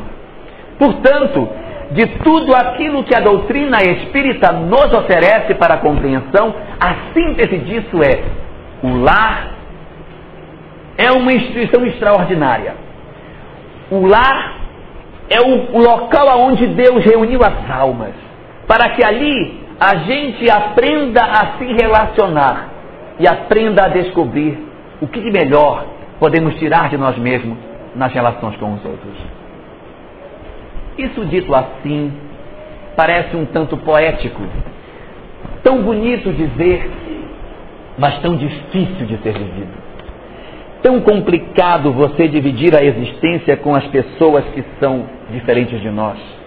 [0.77, 1.49] Portanto,
[1.93, 8.03] de tudo aquilo que a doutrina espírita nos oferece para a compreensão, a síntese disso
[8.03, 8.25] é:
[8.83, 9.51] o lar
[10.99, 12.75] é uma instituição extraordinária.
[13.89, 14.57] O lar
[15.29, 18.30] é o local onde Deus reuniu as almas,
[18.71, 22.69] para que ali a gente aprenda a se relacionar
[23.19, 24.65] e aprenda a descobrir
[25.01, 25.87] o que de melhor
[26.21, 27.59] podemos tirar de nós mesmos
[27.97, 29.17] nas relações com os outros.
[30.97, 32.13] Isso dito assim,
[32.95, 34.41] parece um tanto poético,
[35.65, 36.89] tão bonito dizer,
[37.99, 39.75] mas tão difícil de ser vivido.
[40.81, 46.40] Tão complicado você dividir a existência com as pessoas que são diferentes de nós.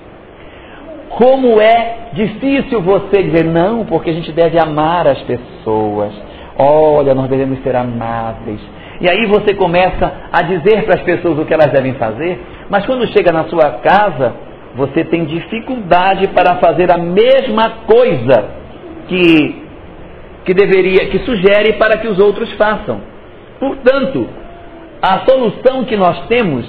[1.18, 6.12] Como é difícil você dizer não, porque a gente deve amar as pessoas.
[6.58, 8.60] Olha, nós devemos ser amáveis.
[9.00, 12.86] E aí você começa a dizer para as pessoas o que elas devem fazer, mas
[12.86, 14.34] quando chega na sua casa,
[14.76, 18.46] você tem dificuldade para fazer a mesma coisa
[19.08, 19.64] que,
[20.46, 23.02] que deveria, que sugere para que os outros façam.
[23.60, 24.28] Portanto,
[25.02, 26.66] a solução que nós temos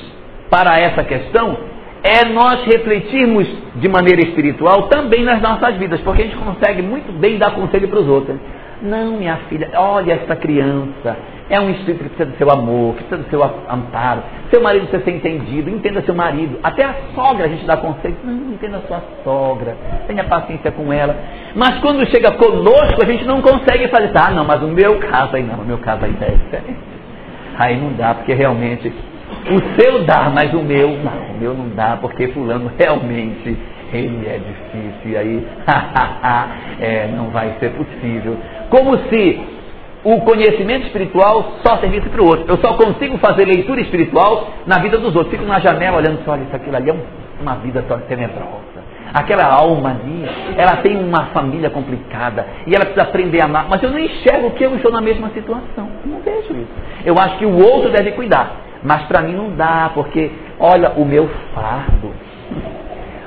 [0.50, 1.56] para essa questão
[2.04, 7.10] é nós refletirmos de maneira espiritual também nas nossas vidas, porque a gente consegue muito
[7.18, 8.36] bem dar conselho para os outros.
[8.82, 11.16] Não, minha filha, olha essa criança,
[11.48, 14.22] é um espírito que precisa do seu amor, que precisa do seu amparo.
[14.50, 16.58] Seu marido precisa ser entendido, entenda seu marido.
[16.62, 18.16] Até a sogra a gente dá conselho.
[18.22, 19.74] Não, entenda sua sogra,
[20.06, 21.16] tenha paciência com ela.
[21.54, 24.10] Mas quando chega conosco, a gente não consegue fazer.
[24.14, 26.78] Ah, não, mas o meu caso aí não, o meu caso aí é diferente.
[27.56, 28.92] Aí não dá, porque realmente
[29.50, 31.34] o seu dá, mas o meu não.
[31.34, 33.56] O meu não dá, porque fulano realmente
[33.92, 35.10] ele é difícil.
[35.12, 35.46] E aí,
[36.80, 38.36] é, não vai ser possível.
[38.70, 39.40] Como se
[40.04, 42.44] o conhecimento espiritual só servisse para o outro.
[42.46, 45.32] Eu só consigo fazer leitura espiritual na vida dos outros.
[45.32, 46.96] Fico na janela olhando assim, olha, isso aquilo ali é
[47.40, 48.84] uma vida tenebrosa.
[49.14, 53.66] Aquela alma ali, ela tem uma família complicada e ela precisa aprender a amar.
[53.68, 55.88] Mas eu não enxergo que eu estou na mesma situação.
[56.04, 56.72] Eu não vejo isso.
[57.04, 58.56] Eu acho que o outro deve cuidar.
[58.84, 62.12] Mas para mim não dá, porque, olha, o meu fardo.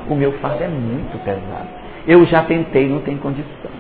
[0.08, 1.68] O meu fardo é muito pesado.
[2.08, 3.72] Eu já tentei, não tem condição.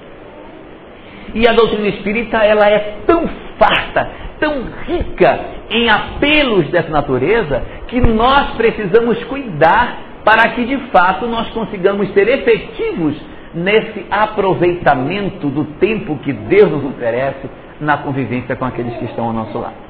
[1.34, 4.10] E a doutrina espírita ela é tão farta,
[4.40, 11.48] tão rica em apelos dessa natureza, que nós precisamos cuidar para que de fato nós
[11.50, 13.16] consigamos ser efetivos
[13.54, 19.34] nesse aproveitamento do tempo que Deus nos oferece na convivência com aqueles que estão ao
[19.34, 19.87] nosso lado.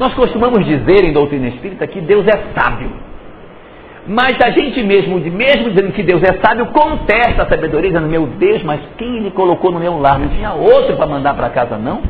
[0.00, 2.90] Nós costumamos dizer em doutrina espírita que Deus é sábio.
[4.06, 8.26] Mas a gente mesmo, mesmo dizendo que Deus é sábio, contesta a sabedoria, dizendo, meu
[8.26, 10.18] Deus, mas quem ele colocou no meu lar?
[10.18, 12.00] Não tinha outro para mandar para casa, não?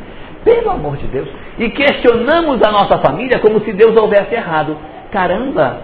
[0.45, 1.29] Pelo amor de Deus.
[1.59, 4.77] E questionamos a nossa família como se Deus houvesse errado.
[5.11, 5.81] Caramba,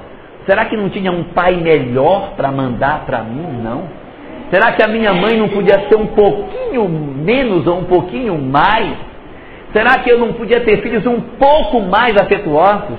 [0.47, 3.63] será que não tinha um pai melhor para mandar para mim?
[3.65, 3.83] Não.
[4.49, 8.95] Será que a minha mãe não podia ser um pouquinho menos ou um pouquinho mais?
[9.77, 12.99] Será que eu não podia ter filhos um pouco mais afetuosos?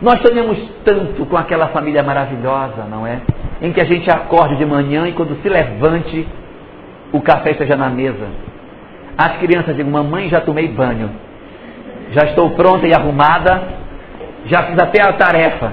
[0.00, 3.20] Nós sonhamos tanto com aquela família maravilhosa, não é?
[3.60, 6.24] Em que a gente acorde de manhã e quando se levante,
[7.12, 8.28] o café esteja na mesa.
[9.16, 11.10] As crianças dizem, mamãe, já tomei banho.
[12.12, 13.60] Já estou pronta e arrumada.
[14.46, 15.72] Já fiz até a tarefa.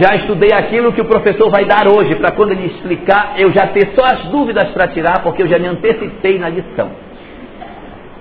[0.00, 3.66] Já estudei aquilo que o professor vai dar hoje, para quando ele explicar, eu já
[3.66, 7.05] ter só as dúvidas para tirar, porque eu já me antecipei na lição.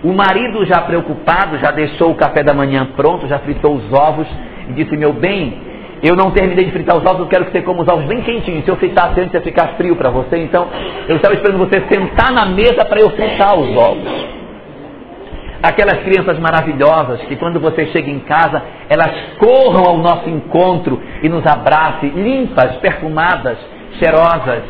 [0.04, 4.28] O marido já preocupado, já deixou o café da manhã pronto, já fritou os ovos,
[4.70, 5.58] e disse: Meu bem,
[6.04, 8.22] eu não terminei de fritar os ovos, eu quero que você coma os ovos bem
[8.22, 8.64] quentinhos.
[8.66, 10.38] Se eu fritasse antes, ia ficar frio para você.
[10.38, 10.68] Então,
[11.08, 14.36] eu estava esperando você sentar na mesa para eu fritar os ovos.
[15.64, 21.30] Aquelas crianças maravilhosas que quando você chega em casa, elas corram ao nosso encontro e
[21.30, 23.58] nos abracem, limpas, perfumadas,
[23.98, 24.62] cheirosas,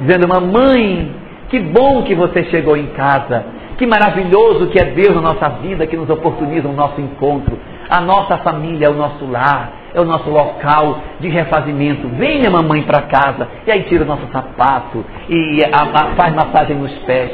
[0.00, 1.14] dizendo: Mamãe,
[1.48, 3.44] que bom que você chegou em casa.
[3.76, 7.58] Que maravilhoso que é Deus na nossa vida que nos oportuniza o nosso encontro.
[7.88, 12.08] A nossa família é o nosso lar, é o nosso local de refazimento.
[12.08, 13.48] Venha, mamãe, para casa.
[13.66, 17.32] E aí tira o nosso sapato e a, a, faz massagem nos pés.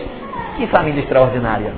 [0.56, 1.72] Que família extraordinária.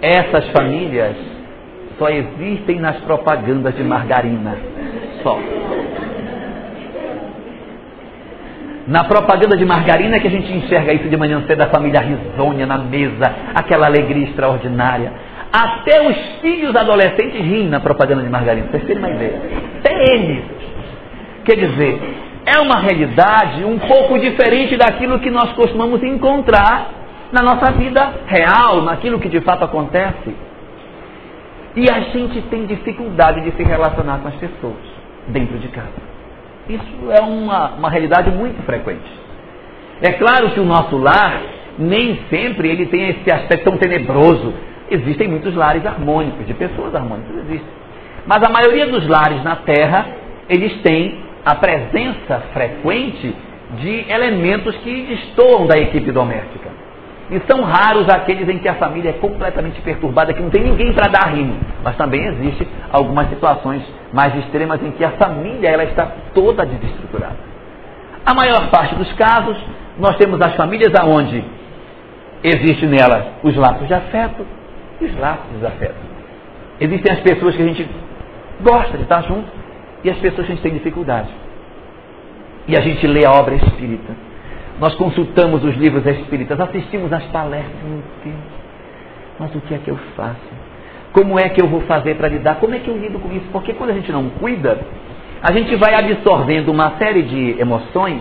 [0.00, 1.16] Essas famílias
[1.98, 4.56] só existem nas propagandas de margarina.
[5.22, 5.38] Só.
[8.86, 12.66] Na propaganda de margarina que a gente enxerga isso de manhã cedo, a família risonha
[12.66, 15.12] na mesa, aquela alegria extraordinária.
[15.52, 19.40] Até os filhos adolescentes riem na propaganda de margarina, vocês terem uma ideia.
[19.80, 20.44] Até eles.
[21.44, 22.00] Quer dizer,
[22.44, 26.90] é uma realidade um pouco diferente daquilo que nós costumamos encontrar
[27.32, 30.32] na nossa vida real, naquilo que de fato acontece.
[31.74, 34.76] E a gente tem dificuldade de se relacionar com as pessoas
[35.28, 36.15] dentro de casa.
[36.68, 39.10] Isso é uma, uma realidade muito frequente.
[40.02, 41.40] É claro que o nosso lar
[41.78, 44.52] nem sempre ele tem esse aspecto tão tenebroso.
[44.90, 47.68] Existem muitos lares harmônicos, de pessoas harmônicas, existem.
[48.26, 50.06] Mas a maioria dos lares na Terra,
[50.48, 53.34] eles têm a presença frequente
[53.80, 56.70] de elementos que destoam da equipe doméstica.
[57.30, 60.92] E são raros aqueles em que a família é completamente perturbada, que não tem ninguém
[60.92, 61.56] para dar rimo.
[61.82, 67.36] Mas também existe algumas situações mais extremas em que a família ela está toda desestruturada.
[68.24, 69.56] A maior parte dos casos,
[69.98, 71.44] nós temos as famílias aonde
[72.42, 74.46] existe nelas os laços de afeto
[75.00, 75.94] e os laços de desafeto.
[76.80, 77.88] Existem as pessoas que a gente
[78.60, 79.48] gosta de estar junto
[80.04, 81.28] e as pessoas que a gente tem dificuldade.
[82.68, 84.26] E a gente lê a obra espírita
[84.78, 88.36] nós consultamos os livros espíritas, assistimos às palestras, meu Deus,
[89.38, 90.36] mas o que é que eu faço?
[91.16, 92.56] Como é que eu vou fazer para lidar?
[92.56, 93.46] Como é que eu lido com isso?
[93.50, 94.78] Porque quando a gente não cuida,
[95.42, 98.20] a gente vai absorvendo uma série de emoções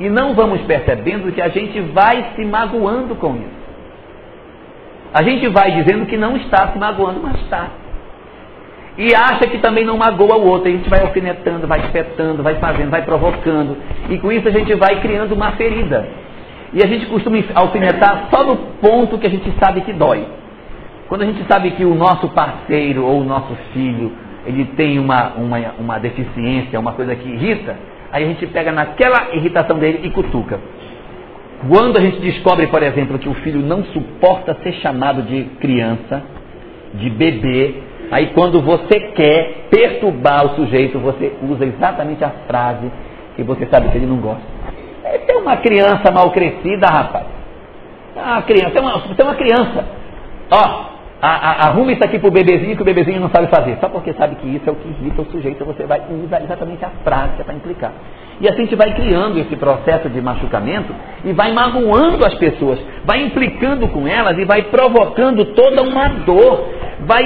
[0.00, 3.64] e não vamos percebendo que a gente vai se magoando com isso.
[5.12, 7.68] A gente vai dizendo que não está se magoando, mas está
[8.96, 10.68] e acha que também não magoa o outro.
[10.68, 13.76] A gente vai alfinetando, vai espetando, vai fazendo, vai provocando.
[14.08, 16.08] E com isso a gente vai criando uma ferida.
[16.72, 20.26] E a gente costuma alfinetar só no ponto que a gente sabe que dói.
[21.14, 24.10] Quando a gente sabe que o nosso parceiro ou o nosso filho
[24.44, 27.76] ele tem uma, uma, uma deficiência, uma coisa que irrita,
[28.10, 30.58] aí a gente pega naquela irritação dele e cutuca.
[31.68, 36.20] Quando a gente descobre, por exemplo, que o filho não suporta ser chamado de criança,
[36.94, 37.74] de bebê,
[38.10, 42.90] Aí quando você quer perturbar o sujeito, você usa exatamente a frase
[43.36, 44.42] que você sabe que ele não gosta.
[45.04, 47.26] É uma criança mal crescida, rapaz.
[48.16, 49.84] Ah, criança, é uma, você é uma criança.
[50.50, 50.93] Ó,
[51.24, 53.78] a, a, arruma isso aqui pro bebezinho que o bebezinho não sabe fazer.
[53.80, 56.84] Só porque sabe que isso é o que irrita o sujeito, você vai usar exatamente
[56.84, 57.92] a frase para implicar.
[58.42, 62.78] E assim a gente vai criando esse processo de machucamento e vai magoando as pessoas,
[63.06, 66.68] vai implicando com elas e vai provocando toda uma dor,
[67.00, 67.22] vai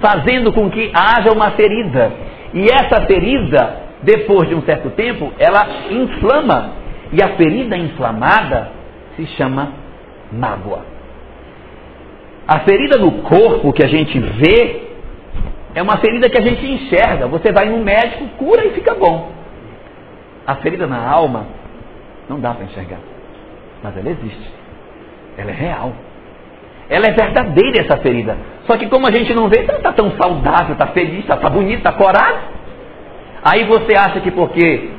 [0.00, 2.10] fazendo com que haja uma ferida.
[2.52, 6.82] E essa ferida, depois de um certo tempo, ela inflama.
[7.12, 8.70] E a ferida inflamada
[9.16, 9.68] se chama
[10.32, 10.91] mágoa.
[12.46, 14.82] A ferida no corpo que a gente vê
[15.74, 17.26] é uma ferida que a gente enxerga.
[17.28, 19.30] Você vai no médico, cura e fica bom.
[20.46, 21.46] A ferida na alma
[22.28, 22.98] não dá para enxergar,
[23.82, 24.50] mas ela existe.
[25.36, 25.92] Ela é real.
[26.90, 28.36] Ela é verdadeira essa ferida.
[28.66, 31.48] Só que como a gente não vê, está tá tão saudável, está feliz, está tá
[31.48, 32.38] bonito, está corado.
[33.42, 34.90] Aí você acha que porque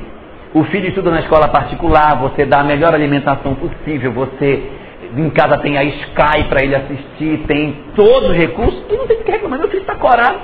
[0.54, 4.62] o filho estuda na escola particular, você dá a melhor alimentação possível, você
[5.16, 9.22] em casa tem a Sky para ele assistir, tem todos os recursos, e não tem
[9.22, 9.58] que reclamar.
[9.58, 10.38] Meu filho está corado,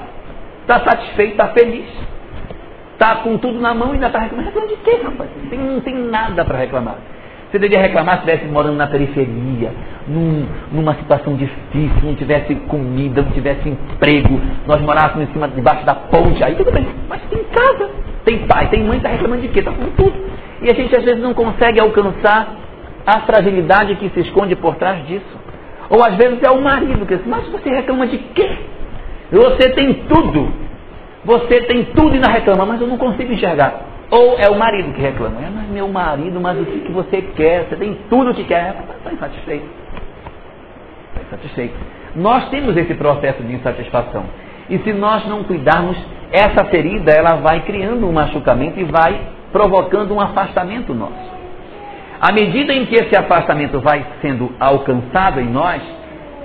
[0.62, 1.86] está satisfeito, está feliz,
[2.92, 4.48] está com tudo na mão e ainda está reclamando.
[4.48, 5.30] Reclama de quê, rapaz?
[5.48, 6.96] Tem, não tem nada para reclamar.
[7.50, 9.72] Você deveria reclamar se estivesse morando na periferia,
[10.06, 15.84] num, numa situação difícil, não tivesse comida, não tivesse emprego, nós morássemos em cima, debaixo
[15.84, 16.86] da ponte, aí tudo bem.
[17.08, 17.90] Mas tem casa,
[18.24, 19.58] tem pai, tem mãe, está reclamando de quê?
[19.58, 20.14] Está com tudo.
[20.62, 22.54] E a gente às vezes não consegue alcançar
[23.06, 25.38] a fragilidade que se esconde por trás disso.
[25.88, 28.58] Ou às vezes é o marido que diz, mas você reclama de quê?
[29.32, 30.52] Você tem tudo.
[31.24, 33.82] Você tem tudo e não reclama, mas eu não consigo enxergar.
[34.10, 35.40] Ou é o marido que reclama.
[35.40, 37.66] É, mas meu marido, mas o que, você quer?
[37.68, 38.74] Você tem tudo o que quer.
[38.98, 39.66] Está insatisfeito.
[41.10, 41.74] Está insatisfeito.
[42.16, 44.24] Nós temos esse processo de insatisfação.
[44.68, 45.96] E se nós não cuidarmos,
[46.32, 49.20] essa ferida ela vai criando um machucamento e vai
[49.52, 51.39] provocando um afastamento nosso.
[52.20, 55.80] À medida em que esse afastamento vai sendo alcançado em nós,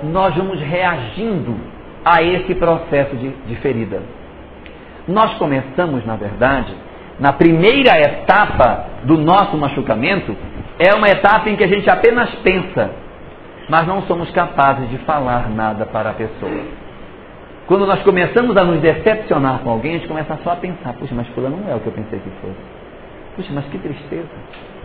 [0.04, 1.54] nós vamos reagindo
[2.02, 4.00] a esse processo de, de ferida.
[5.06, 6.74] Nós começamos, na verdade,
[7.20, 10.34] na primeira etapa do nosso machucamento,
[10.78, 12.90] é uma etapa em que a gente apenas pensa,
[13.68, 16.86] mas não somos capazes de falar nada para a pessoa.
[17.66, 21.14] Quando nós começamos a nos decepcionar com alguém, a gente começa só a pensar, puxa,
[21.14, 22.56] mas fulano não é o que eu pensei que fosse.
[23.34, 24.28] Puxa, mas que tristeza.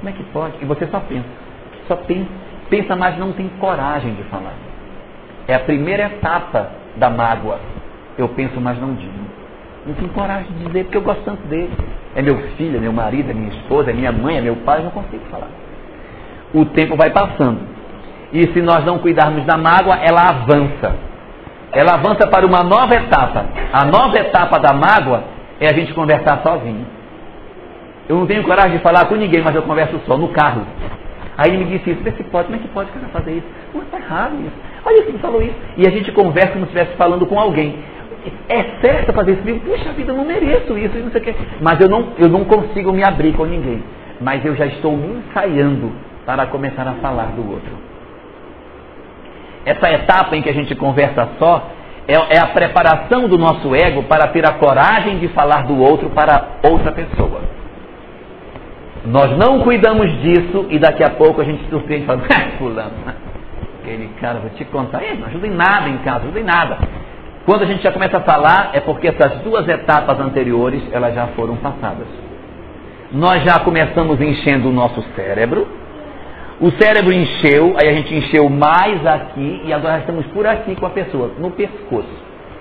[0.01, 0.53] Como é que pode?
[0.59, 1.29] E você só pensa.
[1.87, 2.27] Só pensa.
[2.71, 4.53] Pensa, mas não tem coragem de falar.
[5.47, 7.59] É a primeira etapa da mágoa.
[8.17, 9.13] Eu penso, mas não digo.
[9.85, 11.71] Não tenho coragem de dizer porque eu gosto tanto dele.
[12.15, 14.81] É meu filho, é meu marido, é minha esposa, é minha mãe, é meu pai,
[14.81, 15.49] não consigo falar.
[16.53, 17.59] O tempo vai passando.
[18.33, 20.95] E se nós não cuidarmos da mágoa, ela avança.
[21.71, 23.45] Ela avança para uma nova etapa.
[23.71, 25.23] A nova etapa da mágoa
[25.59, 26.85] é a gente conversar sozinho.
[28.09, 30.65] Eu não tenho coragem de falar com ninguém, mas eu converso só, no carro.
[31.37, 33.31] Aí ele me disse isso, vê se pode, como é que pode o cara fazer
[33.33, 33.47] isso?
[33.73, 34.53] Não, está errado isso.
[34.85, 35.55] Olha ele falou isso.
[35.77, 37.79] E a gente conversa como se estivesse falando com alguém.
[38.47, 39.59] É certo fazer isso comigo?
[39.61, 41.35] Puxa vida, eu não mereço isso, não sei o quê.
[41.59, 43.83] Mas eu não, eu não consigo me abrir com ninguém.
[44.19, 45.91] Mas eu já estou me ensaiando
[46.25, 47.71] para começar a falar do outro.
[49.65, 51.69] Essa etapa em que a gente conversa só
[52.07, 56.09] é, é a preparação do nosso ego para ter a coragem de falar do outro
[56.09, 57.41] para outra pessoa.
[59.05, 62.91] Nós não cuidamos disso e daqui a pouco a gente surpreende e fala, ah, fulano,
[63.81, 66.77] aquele cara, vou te contar, não ajuda em nada em casa, ajuda em nada.
[67.45, 71.27] Quando a gente já começa a falar, é porque essas duas etapas anteriores, elas já
[71.27, 72.05] foram passadas.
[73.11, 75.67] Nós já começamos enchendo o nosso cérebro,
[76.59, 80.85] o cérebro encheu, aí a gente encheu mais aqui e agora estamos por aqui com
[80.85, 82.07] a pessoa, no pescoço.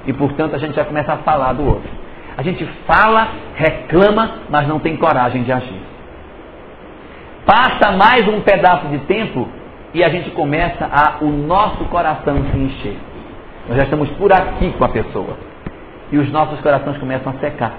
[0.06, 1.90] E portanto a gente já começa a falar do outro.
[2.34, 5.89] A gente fala, reclama, mas não tem coragem de agir.
[7.46, 9.48] Passa mais um pedaço de tempo
[9.94, 12.96] e a gente começa a o nosso coração se encher.
[13.68, 15.36] Nós já estamos por aqui com a pessoa.
[16.12, 17.74] E os nossos corações começam a secar.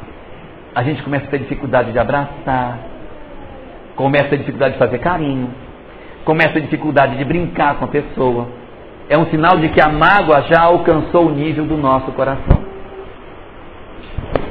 [0.73, 2.79] A gente começa a ter dificuldade de abraçar,
[3.95, 5.49] começa a dificuldade de fazer carinho,
[6.23, 8.47] começa a dificuldade de brincar com a pessoa.
[9.09, 12.61] É um sinal de que a mágoa já alcançou o nível do nosso coração.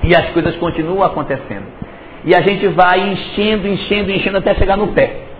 [0.02, 1.79] E as coisas continuam acontecendo.
[2.24, 5.30] E a gente vai enchendo, enchendo, enchendo até chegar no pé.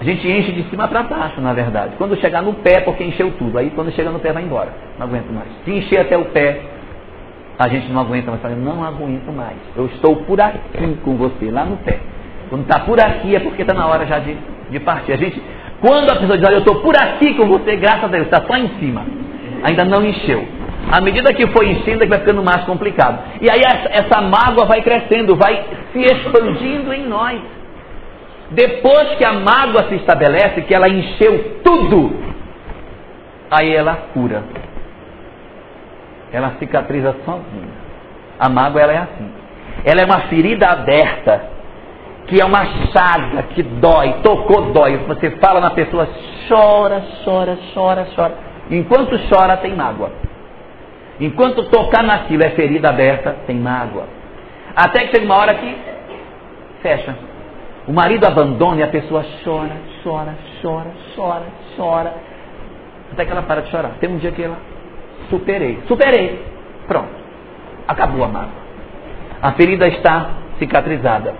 [0.00, 1.94] A gente enche de cima para baixo, na verdade.
[1.96, 3.58] Quando chegar no pé, porque encheu tudo.
[3.58, 4.68] Aí quando chega no pé, vai embora.
[4.98, 5.48] Não aguento mais.
[5.64, 6.60] Se encher até o pé,
[7.58, 8.42] a gente não aguenta mais.
[8.42, 9.56] Fala, não aguento mais.
[9.74, 11.98] Eu estou por aqui com você, lá no pé.
[12.50, 14.36] Quando está por aqui é porque está na hora já de,
[14.70, 15.12] de partir.
[15.12, 15.42] A gente,
[15.80, 18.42] quando a pessoa diz, olha, eu estou por aqui com você, graças a Deus, está
[18.42, 19.04] só em cima.
[19.62, 20.46] Ainda não encheu.
[20.90, 23.18] À medida que foi enchendo, é vai ficando mais complicado.
[23.40, 27.40] E aí essa, essa mágoa vai crescendo, vai se expandindo em nós.
[28.50, 32.14] Depois que a mágoa se estabelece, que ela encheu tudo,
[33.50, 34.44] aí ela cura.
[36.32, 37.86] Ela cicatriza sozinha.
[38.38, 39.30] A mágoa ela é assim.
[39.84, 41.48] Ela é uma ferida aberta,
[42.28, 44.98] que é uma chaga que dói, tocou, dói.
[45.08, 46.08] Você fala na pessoa,
[46.48, 48.34] chora, chora, chora, chora.
[48.70, 50.10] Enquanto chora, tem mágoa.
[51.20, 54.04] Enquanto tocar naquilo é ferida aberta, tem mágoa.
[54.74, 55.76] Até que chega uma hora que
[56.82, 57.14] fecha.
[57.88, 61.44] O marido abandona e a pessoa chora, chora, chora, chora,
[61.76, 62.14] chora.
[63.12, 63.92] Até que ela para de chorar.
[64.00, 64.58] Tem um dia que ela
[65.30, 65.78] superei.
[65.86, 66.42] Superei.
[66.86, 67.08] Pronto.
[67.88, 68.66] Acabou a mágoa.
[69.40, 71.34] A ferida está cicatrizada.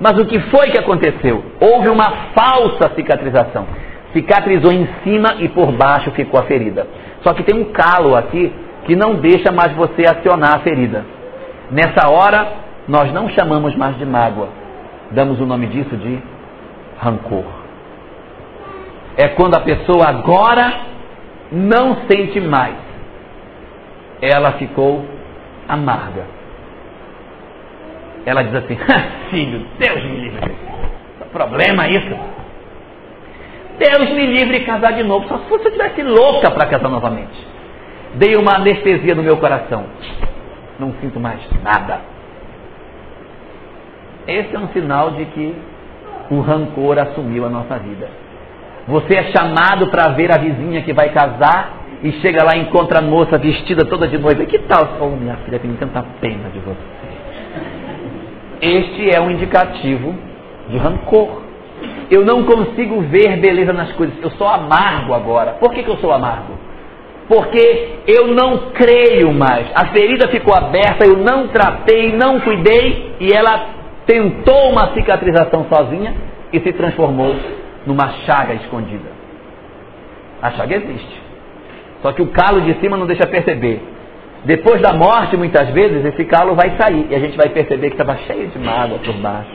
[0.00, 1.44] Mas o que foi que aconteceu?
[1.60, 3.66] Houve uma falsa cicatrização.
[4.12, 6.86] Cicatrizou em cima e por baixo ficou a ferida.
[7.22, 8.52] Só que tem um calo aqui
[8.88, 11.04] que não deixa mais você acionar a ferida.
[11.70, 12.48] Nessa hora,
[12.88, 14.48] nós não chamamos mais de mágoa,
[15.10, 16.18] damos o nome disso de
[16.98, 17.44] rancor.
[19.14, 20.72] É quando a pessoa agora
[21.52, 22.76] não sente mais.
[24.22, 25.04] Ela ficou
[25.68, 26.24] amarga.
[28.24, 28.78] Ela diz assim:
[29.28, 30.56] Filho, Deus me livre.
[31.30, 32.16] Problema isso.
[33.78, 35.28] Deus me livre de casar de novo.
[35.28, 37.57] Só se você estivesse louca para casar novamente.
[38.18, 39.84] Dei uma anestesia no meu coração.
[40.78, 42.00] Não sinto mais nada.
[44.26, 45.54] Esse é um sinal de que
[46.30, 48.08] o rancor assumiu a nossa vida.
[48.88, 52.98] Você é chamado para ver a vizinha que vai casar e chega lá e encontra
[52.98, 54.44] a moça vestida toda de noiva.
[54.46, 54.96] Que tal?
[55.00, 56.76] Oh, minha filha, tem tanta pena de você.
[58.60, 60.12] Este é um indicativo
[60.68, 61.42] de rancor.
[62.10, 64.16] Eu não consigo ver beleza nas coisas.
[64.20, 65.52] Eu sou amargo agora.
[65.52, 66.67] Por que, que eu sou amargo?
[67.28, 69.66] Porque eu não creio mais.
[69.74, 73.66] A ferida ficou aberta, eu não tratei, não cuidei e ela
[74.06, 76.14] tentou uma cicatrização sozinha
[76.52, 77.36] e se transformou
[77.86, 79.10] numa chaga escondida.
[80.40, 81.20] A chaga existe.
[82.00, 83.82] Só que o calo de cima não deixa perceber.
[84.44, 88.00] Depois da morte, muitas vezes, esse calo vai sair e a gente vai perceber que
[88.00, 89.50] estava cheio de mágoa por baixo.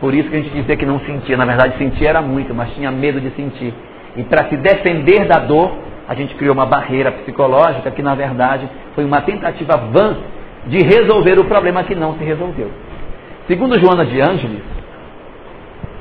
[0.00, 1.36] Por isso que a gente dizia que não sentia.
[1.36, 3.74] Na verdade, sentia era muito, mas tinha medo de sentir.
[4.16, 5.72] E para se defender da dor,
[6.10, 10.16] a gente criou uma barreira psicológica que, na verdade, foi uma tentativa vã
[10.66, 12.68] de resolver o problema que não se resolveu.
[13.46, 14.60] Segundo Joana de Ângeles,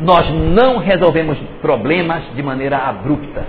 [0.01, 3.45] nós não resolvemos problemas de maneira abrupta.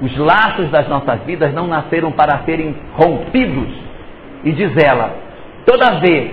[0.00, 3.68] Os laços das nossas vidas não nasceram para serem rompidos.
[4.42, 5.14] E diz ela:
[5.64, 6.32] toda vez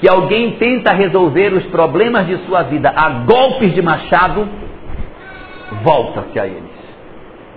[0.00, 4.48] que alguém tenta resolver os problemas de sua vida a golpes de machado,
[5.84, 6.75] volta-se a eles.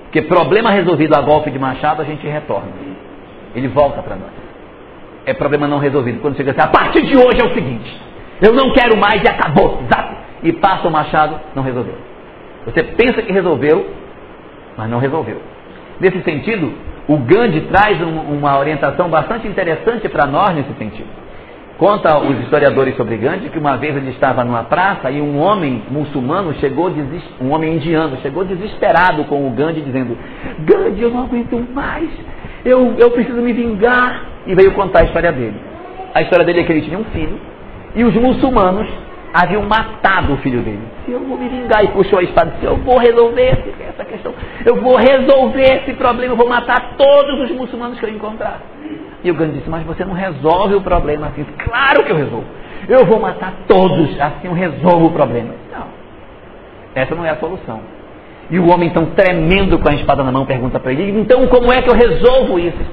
[0.09, 2.71] Porque problema resolvido a golpe de machado, a gente retorna.
[3.53, 4.31] Ele volta para nós.
[5.23, 6.19] É problema não resolvido.
[6.19, 8.01] Quando chega assim, a partir de hoje é o seguinte:
[8.41, 9.83] eu não quero mais e acabou.
[9.87, 10.17] Zap!
[10.41, 11.95] E passa o machado, não resolveu.
[12.65, 13.87] Você pensa que resolveu,
[14.75, 15.41] mas não resolveu.
[15.99, 16.73] Nesse sentido,
[17.07, 21.09] o Gandhi traz um, uma orientação bastante interessante para nós nesse sentido.
[21.79, 25.81] Conta os historiadores sobre Gandhi que uma vez ele estava numa praça e um homem
[25.89, 26.91] muçulmano chegou,
[27.39, 30.17] um homem indiano, chegou desesperado com o Gandhi, dizendo:
[30.59, 32.09] Gandhi, eu não aguento mais,
[32.65, 34.25] eu, eu preciso me vingar.
[34.45, 35.55] E veio contar a história dele.
[36.13, 37.39] A história dele é que ele tinha um filho
[37.95, 38.87] e os muçulmanos
[39.33, 40.81] haviam matado o filho dele.
[41.07, 43.57] Eu vou me vingar, e puxou a espada, se eu vou resolver
[43.87, 44.33] essa questão,
[44.65, 48.59] eu vou resolver esse problema, eu vou matar todos os muçulmanos que eu encontrar.
[49.23, 51.45] E o Gandhi disse, mas você não resolve o problema assim.
[51.63, 52.45] Claro que eu resolvo.
[52.87, 55.53] Eu vou matar todos, assim eu resolvo o problema.
[55.71, 55.87] Não.
[56.95, 57.81] Essa não é a solução.
[58.49, 61.71] E o homem, então, tremendo com a espada na mão, pergunta para ele: então como
[61.71, 62.83] é que eu resolvo isso?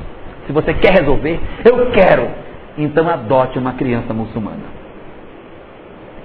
[0.46, 2.28] Se você quer resolver, eu quero.
[2.76, 4.76] Então adote uma criança muçulmana.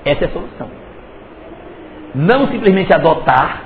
[0.04, 0.68] Essa é a solução.
[2.14, 3.62] Não simplesmente adotar,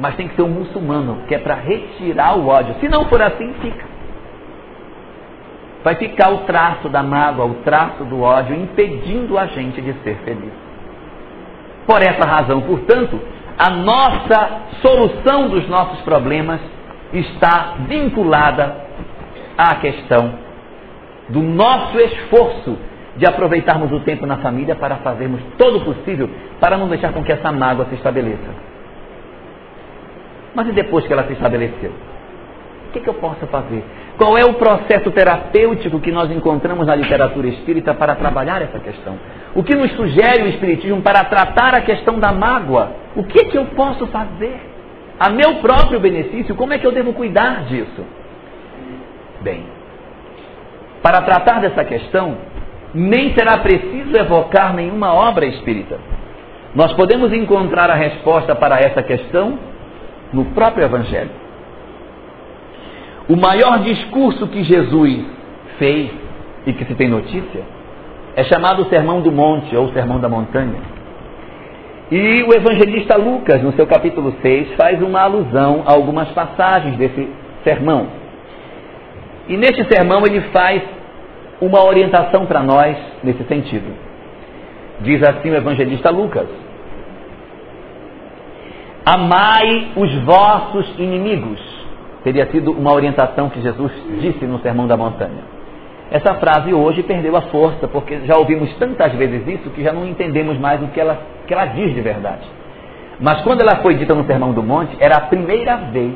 [0.00, 2.74] mas tem que ser um muçulmano, que é para retirar o ódio.
[2.80, 3.93] Se não for assim, fica.
[5.84, 10.16] Vai ficar o traço da mágoa, o traço do ódio, impedindo a gente de ser
[10.24, 10.52] feliz.
[11.86, 13.20] Por essa razão, portanto,
[13.58, 16.58] a nossa solução dos nossos problemas
[17.12, 18.74] está vinculada
[19.58, 20.32] à questão
[21.28, 22.78] do nosso esforço
[23.16, 26.28] de aproveitarmos o tempo na família para fazermos todo o possível
[26.58, 28.54] para não deixar com que essa mágoa se estabeleça.
[30.54, 31.92] Mas e depois que ela se estabeleceu?
[32.94, 33.84] Que, que eu posso fazer?
[34.16, 39.18] Qual é o processo terapêutico que nós encontramos na literatura espírita para trabalhar essa questão?
[39.52, 42.92] O que nos sugere o Espiritismo para tratar a questão da mágoa?
[43.16, 44.60] O que, que eu posso fazer?
[45.18, 48.04] A meu próprio benefício, como é que eu devo cuidar disso?
[49.40, 49.64] Bem,
[51.02, 52.36] para tratar dessa questão,
[52.94, 55.98] nem será preciso evocar nenhuma obra espírita.
[56.76, 59.58] Nós podemos encontrar a resposta para essa questão
[60.32, 61.43] no próprio Evangelho.
[63.28, 65.24] O maior discurso que Jesus
[65.78, 66.10] fez
[66.66, 67.62] e que se tem notícia
[68.36, 70.94] é chamado o Sermão do Monte ou Sermão da Montanha.
[72.10, 77.28] E o evangelista Lucas, no seu capítulo 6, faz uma alusão a algumas passagens desse
[77.62, 78.08] sermão.
[79.48, 80.82] E neste sermão ele faz
[81.60, 83.90] uma orientação para nós nesse sentido.
[85.00, 86.48] Diz assim o evangelista Lucas:
[89.04, 91.73] Amai os vossos inimigos.
[92.24, 95.44] Teria sido uma orientação que Jesus disse no Sermão da Montanha.
[96.10, 100.06] Essa frase hoje perdeu a força, porque já ouvimos tantas vezes isso que já não
[100.06, 102.46] entendemos mais o que ela, que ela diz de verdade.
[103.20, 106.14] Mas quando ela foi dita no Sermão do Monte, era a primeira vez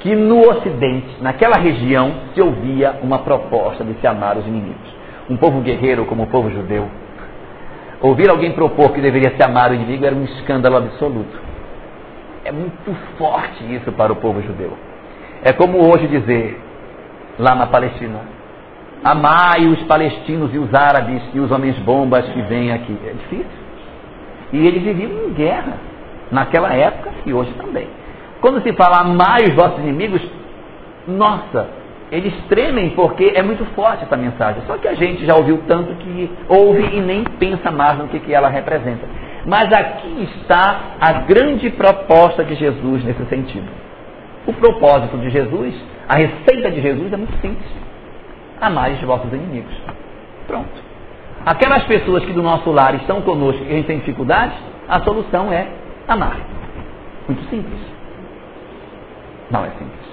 [0.00, 4.94] que no Ocidente, naquela região, se ouvia uma proposta de se amar os inimigos.
[5.30, 6.88] Um povo guerreiro como o povo judeu.
[8.02, 11.40] Ouvir alguém propor que deveria se amar o inimigo era um escândalo absoluto.
[12.44, 14.72] É muito forte isso para o povo judeu.
[15.44, 16.58] É como hoje dizer,
[17.38, 18.20] lá na Palestina,
[19.04, 22.98] amai os palestinos e os árabes e os homens bombas que vêm aqui.
[23.04, 23.64] É difícil.
[24.54, 25.74] E eles viviam em guerra,
[26.30, 27.86] naquela época e hoje também.
[28.40, 30.22] Quando se fala amai os vossos inimigos,
[31.06, 31.68] nossa,
[32.10, 34.62] eles tremem porque é muito forte essa mensagem.
[34.66, 38.18] Só que a gente já ouviu tanto que ouve e nem pensa mais no que,
[38.18, 39.06] que ela representa.
[39.44, 43.68] Mas aqui está a grande proposta de Jesus nesse sentido.
[44.46, 45.74] O propósito de Jesus,
[46.08, 47.68] a receita de Jesus é muito simples.
[48.60, 49.74] Amai os vossos inimigos.
[50.46, 50.82] Pronto.
[51.46, 54.56] Aquelas pessoas que do nosso lar estão conosco e a gente tem dificuldades,
[54.88, 55.68] a solução é
[56.08, 56.36] amar.
[57.26, 57.80] Muito simples.
[59.50, 60.04] Não é simples.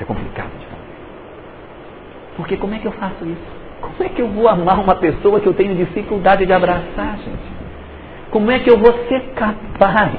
[0.00, 0.82] É complicado de fazer.
[2.36, 3.64] Porque como é que eu faço isso?
[3.80, 7.54] Como é que eu vou amar uma pessoa que eu tenho dificuldade de abraçar, gente?
[8.30, 10.12] Como é que eu vou ser capaz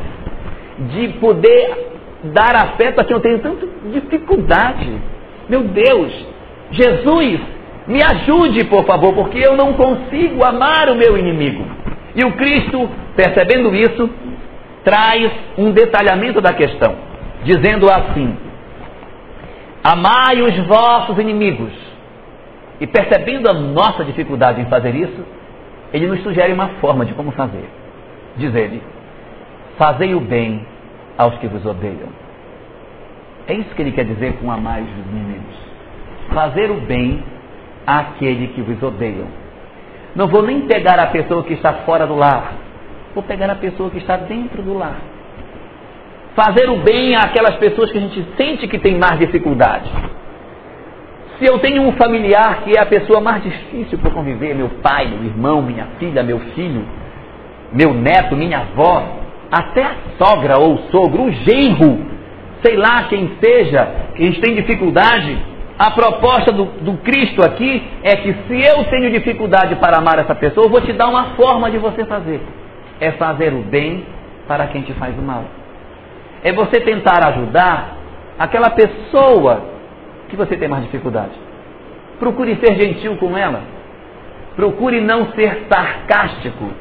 [0.92, 1.95] de poder
[2.34, 4.92] dar afeto a quem eu tenho tanta dificuldade?
[5.50, 6.12] Meu Deus,
[6.72, 7.40] Jesus,
[7.88, 11.64] me ajude, por favor, porque eu não consigo amar o meu inimigo.
[12.16, 14.10] E o Cristo, percebendo isso,
[14.84, 16.96] traz um detalhamento da questão,
[17.44, 18.36] dizendo assim:
[19.84, 21.72] Amai os vossos inimigos.
[22.80, 25.24] E percebendo a nossa dificuldade em fazer isso,
[25.94, 27.66] ele nos sugere uma forma de como fazer.
[28.38, 28.82] Diz ele:
[29.78, 30.66] Fazei o bem
[31.18, 32.10] aos que vos odeiam.
[33.48, 35.56] É isso que ele quer dizer com amar os inimigos.
[36.34, 37.24] Fazer o bem
[37.86, 39.28] àquele que vos odeiam.
[40.16, 42.54] Não vou nem pegar a pessoa que está fora do lar,
[43.14, 44.98] vou pegar a pessoa que está dentro do lar.
[46.36, 49.90] Fazer o bem àquelas pessoas que a gente sente que tem mais dificuldade.
[51.38, 55.08] Se eu tenho um familiar que é a pessoa mais difícil para conviver, meu pai,
[55.08, 56.86] meu irmão, minha filha, meu filho,
[57.74, 62.06] meu neto, minha avó, até a sogra ou o sogro, o genro,
[62.64, 65.38] sei lá quem seja, que a gente tem dificuldade,
[65.78, 70.34] a proposta do, do, Cristo aqui é que se eu tenho dificuldade para amar essa
[70.34, 72.42] pessoa, eu vou te dar uma forma de você fazer.
[73.00, 74.06] É fazer o bem
[74.48, 75.44] para quem te faz o mal.
[76.44, 77.98] É você tentar ajudar
[78.40, 79.64] aquela pessoa
[80.30, 81.34] que você tem mais dificuldade.
[82.20, 83.62] Procure ser gentil com ela.
[84.56, 86.72] Procure não ser sarcástico.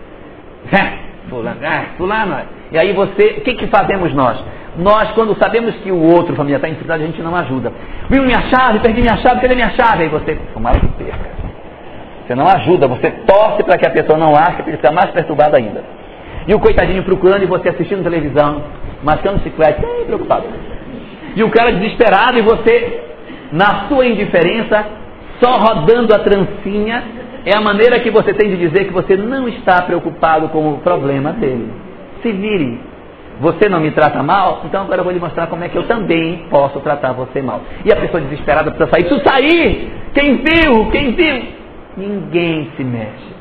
[1.28, 2.36] fulano, ah, fulano.
[2.72, 4.42] E aí você, o que, que fazemos nós?
[4.76, 7.72] Nós, quando sabemos que o outro, família, está em dificuldade, a gente não ajuda.
[8.10, 10.04] Viu minha chave, perdi minha chave, cadê minha chave?
[10.04, 11.30] Aí você, tomara que perca.
[12.26, 15.56] Você não ajuda, você torce para que a pessoa não ache, para ele mais perturbado
[15.56, 15.84] ainda.
[16.46, 18.62] E o coitadinho procurando e você assistindo televisão,
[19.02, 20.44] mascando chiclete, preocupado.
[21.36, 23.02] E o cara desesperado e você,
[23.52, 24.84] na sua indiferença,
[25.40, 27.02] só rodando a trancinha,
[27.44, 30.78] é a maneira que você tem de dizer que você não está preocupado com o
[30.78, 31.70] problema dele.
[32.22, 32.80] Se vire.
[33.40, 35.82] Você não me trata mal, então agora eu vou lhe mostrar como é que eu
[35.88, 37.60] também posso tratar você mal.
[37.84, 39.04] E a pessoa desesperada precisa sair.
[39.04, 39.92] Preciso sair!
[40.14, 40.90] Quem viu?
[40.92, 41.42] Quem viu?
[41.96, 43.34] Ninguém se mexe.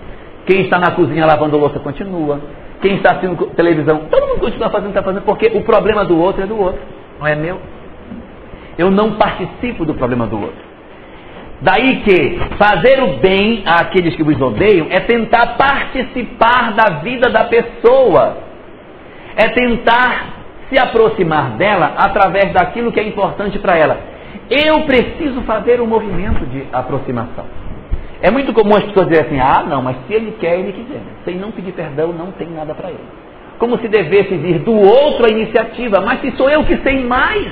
[0.48, 2.40] Quem está na cozinha lavando louça continua.
[2.82, 6.04] Quem está assistindo televisão, todo mundo continua fazendo o que está fazendo, porque o problema
[6.04, 6.82] do outro é do outro,
[7.18, 7.58] não é meu.
[8.78, 10.73] Eu não participo do problema do outro.
[11.64, 17.46] Daí que fazer o bem àqueles que vos odeiam é tentar participar da vida da
[17.46, 18.36] pessoa,
[19.38, 20.34] é tentar
[20.68, 23.98] se aproximar dela através daquilo que é importante para ela.
[24.50, 27.46] Eu preciso fazer um movimento de aproximação.
[28.22, 31.00] É muito comum as pessoas dizerem assim: ah, não, mas se ele quer, ele quiser.
[31.24, 33.00] Sem não pedir perdão, não tem nada para ele.
[33.58, 37.48] Como se devesse vir do outro a iniciativa, mas se sou eu que sei mais,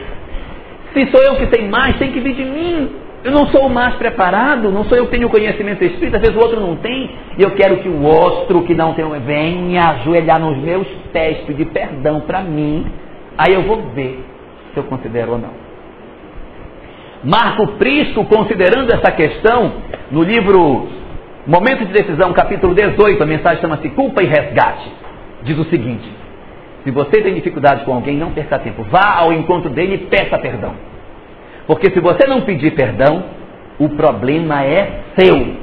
[0.94, 2.92] se sou eu que sei mais, tem que vir de mim.
[3.24, 6.36] Eu não sou o mais preparado, não sou eu que tenho conhecimento espírita, às vezes
[6.36, 10.40] o outro não tem, e eu quero que o outro que não tem venha ajoelhar
[10.40, 12.88] nos meus pés, pedir perdão para mim,
[13.38, 14.24] aí eu vou ver
[14.74, 15.52] se eu considero ou não.
[17.24, 19.72] Marco Prisco, considerando essa questão,
[20.10, 20.88] no livro
[21.46, 24.92] Momento de Decisão, capítulo 18, a mensagem chama-se Culpa e Resgate,
[25.44, 26.10] diz o seguinte:
[26.84, 30.40] se você tem dificuldade com alguém, não perca tempo, vá ao encontro dele e peça
[30.40, 30.74] perdão.
[31.68, 33.24] Porque se você não pedir perdão,
[33.80, 35.62] o problema é seu.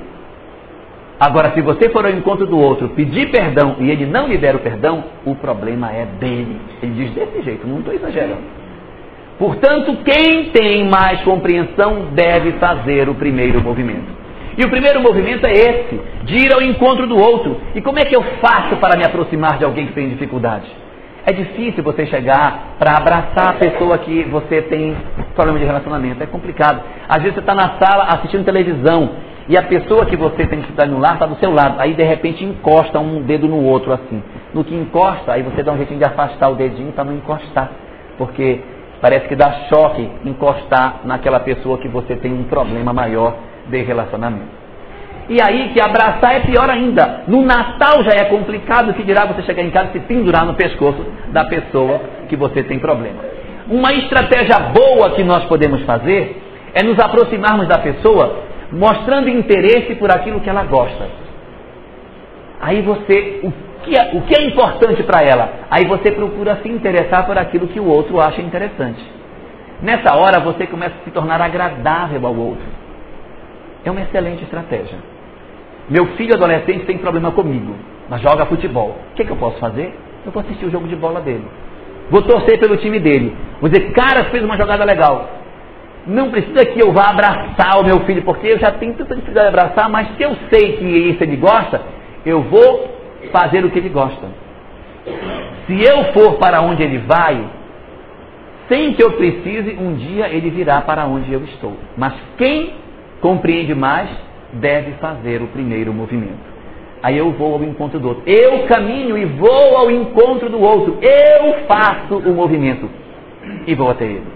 [1.21, 4.55] Agora, se você for ao encontro do outro, pedir perdão e ele não lhe der
[4.55, 6.61] o perdão, o problema é dele.
[6.81, 8.43] Ele diz desse jeito, não estou exagerando.
[9.37, 14.19] Portanto, quem tem mais compreensão deve fazer o primeiro movimento.
[14.57, 17.61] E o primeiro movimento é esse, de ir ao encontro do outro.
[17.75, 20.67] E como é que eu faço para me aproximar de alguém que tem dificuldade?
[21.29, 24.97] É difícil você chegar para abraçar a pessoa que você tem
[25.35, 26.23] problema de relacionamento.
[26.23, 26.83] É complicado.
[27.07, 29.11] Às vezes você está na sala assistindo televisão
[29.47, 31.79] e a pessoa que você tem que estar no lar está do seu lado.
[31.81, 34.23] Aí de repente encosta um dedo no outro assim.
[34.55, 37.73] No que encosta, aí você dá um jeitinho de afastar o dedinho para não encostar.
[38.17, 38.63] Porque
[39.03, 44.68] parece que dá choque encostar naquela pessoa que você tem um problema maior de relacionamento.
[45.29, 47.25] E aí que abraçar é pior ainda.
[47.27, 50.55] No Natal já é complicado, que dirá você chegar em casa e se pendurar no
[50.55, 53.19] pescoço da pessoa que você tem problema.
[53.69, 60.11] Uma estratégia boa que nós podemos fazer é nos aproximarmos da pessoa mostrando interesse por
[60.11, 61.07] aquilo que ela gosta.
[62.61, 63.53] Aí você, o
[63.85, 65.51] que é, o que é importante para ela?
[65.71, 69.05] Aí você procura se interessar por aquilo que o outro acha interessante.
[69.83, 72.65] Nessa hora você começa a se tornar agradável ao outro.
[73.85, 74.99] É uma excelente estratégia.
[75.91, 77.75] Meu filho adolescente tem problema comigo,
[78.09, 78.97] mas joga futebol.
[79.13, 79.95] O que, que eu posso fazer?
[80.25, 81.45] Eu vou assistir o jogo de bola dele.
[82.11, 83.35] Vou torcer pelo time dele.
[83.61, 85.29] Vou dizer, cara, fez uma jogada legal.
[86.07, 89.51] Não precisa que eu vá abraçar o meu filho, porque eu já tenho tanta dificuldade
[89.51, 91.81] de abraçar, mas se eu sei que isso ele gosta,
[92.25, 92.89] eu vou
[93.33, 94.27] fazer o que ele gosta.
[95.67, 97.45] Se eu for para onde ele vai,
[98.69, 101.77] sem que eu precise, um dia ele virá para onde eu estou.
[101.97, 102.75] Mas quem
[103.21, 104.09] compreende mais
[104.61, 106.59] deve fazer o primeiro movimento.
[107.03, 108.23] Aí eu vou ao encontro do outro.
[108.27, 110.99] Eu caminho e vou ao encontro do outro.
[111.01, 112.89] Eu faço o movimento
[113.67, 114.27] e vou até ele.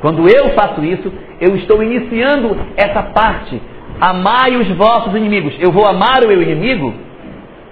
[0.00, 1.10] Quando eu faço isso,
[1.40, 3.60] eu estou iniciando essa parte.
[4.00, 5.54] Amai os vossos inimigos.
[5.58, 6.92] Eu vou amar o meu inimigo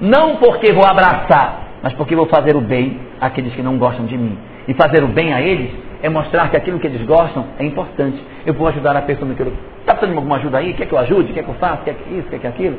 [0.00, 4.16] não porque vou abraçar, mas porque vou fazer o bem àqueles que não gostam de
[4.16, 4.36] mim.
[4.66, 5.70] E fazer o bem a eles
[6.02, 8.22] é mostrar que aquilo que eles gostam é importante.
[8.44, 9.52] Eu vou ajudar a pessoa naquilo.
[9.80, 10.74] Está precisando de alguma ajuda aí?
[10.74, 11.32] Quer que eu ajude?
[11.32, 11.82] Quer que eu faça?
[11.84, 12.28] Quer que isso?
[12.28, 12.78] Quer que aquilo?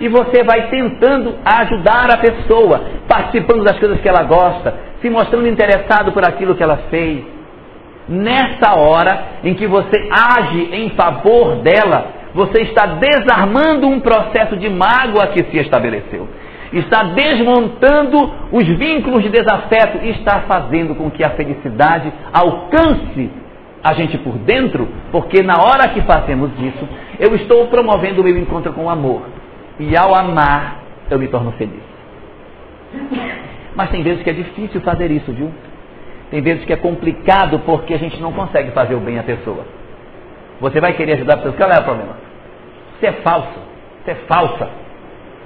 [0.00, 5.46] E você vai tentando ajudar a pessoa, participando das coisas que ela gosta, se mostrando
[5.46, 7.22] interessado por aquilo que ela fez.
[8.08, 14.70] Nessa hora em que você age em favor dela, você está desarmando um processo de
[14.70, 16.26] mágoa que se estabeleceu.
[16.72, 23.30] Está desmontando os vínculos de desafeto e está fazendo com que a felicidade alcance
[23.82, 28.36] a gente por dentro, porque na hora que fazemos isso, eu estou promovendo o meu
[28.38, 29.22] encontro com o amor.
[29.78, 31.82] E ao amar, eu me torno feliz.
[33.74, 35.50] Mas tem vezes que é difícil fazer isso, viu?
[36.30, 39.64] Tem vezes que é complicado porque a gente não consegue fazer o bem à pessoa.
[40.60, 42.16] Você vai querer ajudar a pessoa, qual é o problema?
[42.98, 43.58] Você é falso,
[44.04, 44.68] você é falsa.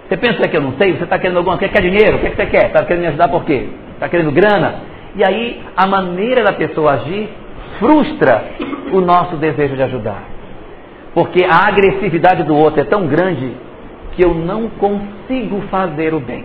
[0.09, 2.27] Você pensa que eu não sei, você está querendo alguma coisa, quer dinheiro, o que,
[2.27, 2.67] é que você quer?
[2.67, 3.69] Está querendo me ajudar por quê?
[3.95, 4.83] Está querendo grana?
[5.17, 7.29] E aí a maneira da pessoa agir
[7.79, 8.45] frustra
[8.93, 10.23] o nosso desejo de ajudar.
[11.15, 13.53] Porque a agressividade do outro é tão grande
[14.13, 16.45] que eu não consigo fazer o bem.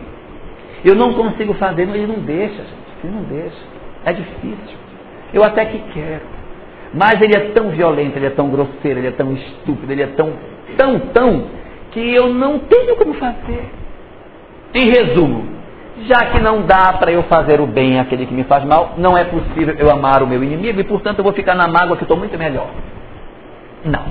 [0.85, 2.89] Eu não consigo fazer, ele não deixa, gente.
[3.03, 3.57] Ele não deixa.
[4.05, 4.77] É difícil.
[5.33, 6.39] Eu até que quero.
[6.93, 10.07] Mas ele é tão violento, ele é tão grosseiro, ele é tão estúpido, ele é
[10.07, 10.33] tão,
[10.75, 11.47] tão, tão,
[11.91, 13.69] que eu não tenho como fazer.
[14.73, 15.47] Em resumo,
[16.05, 19.17] já que não dá para eu fazer o bem àquele que me faz mal, não
[19.17, 22.03] é possível eu amar o meu inimigo e, portanto, eu vou ficar na mágoa que
[22.03, 22.69] estou muito melhor.
[23.83, 24.05] Não.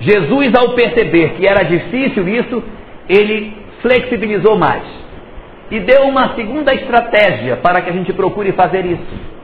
[0.00, 2.62] Jesus, ao perceber que era difícil isso,
[3.08, 4.84] ele flexibilizou mais
[5.70, 9.38] e deu uma segunda estratégia para que a gente procure fazer isso.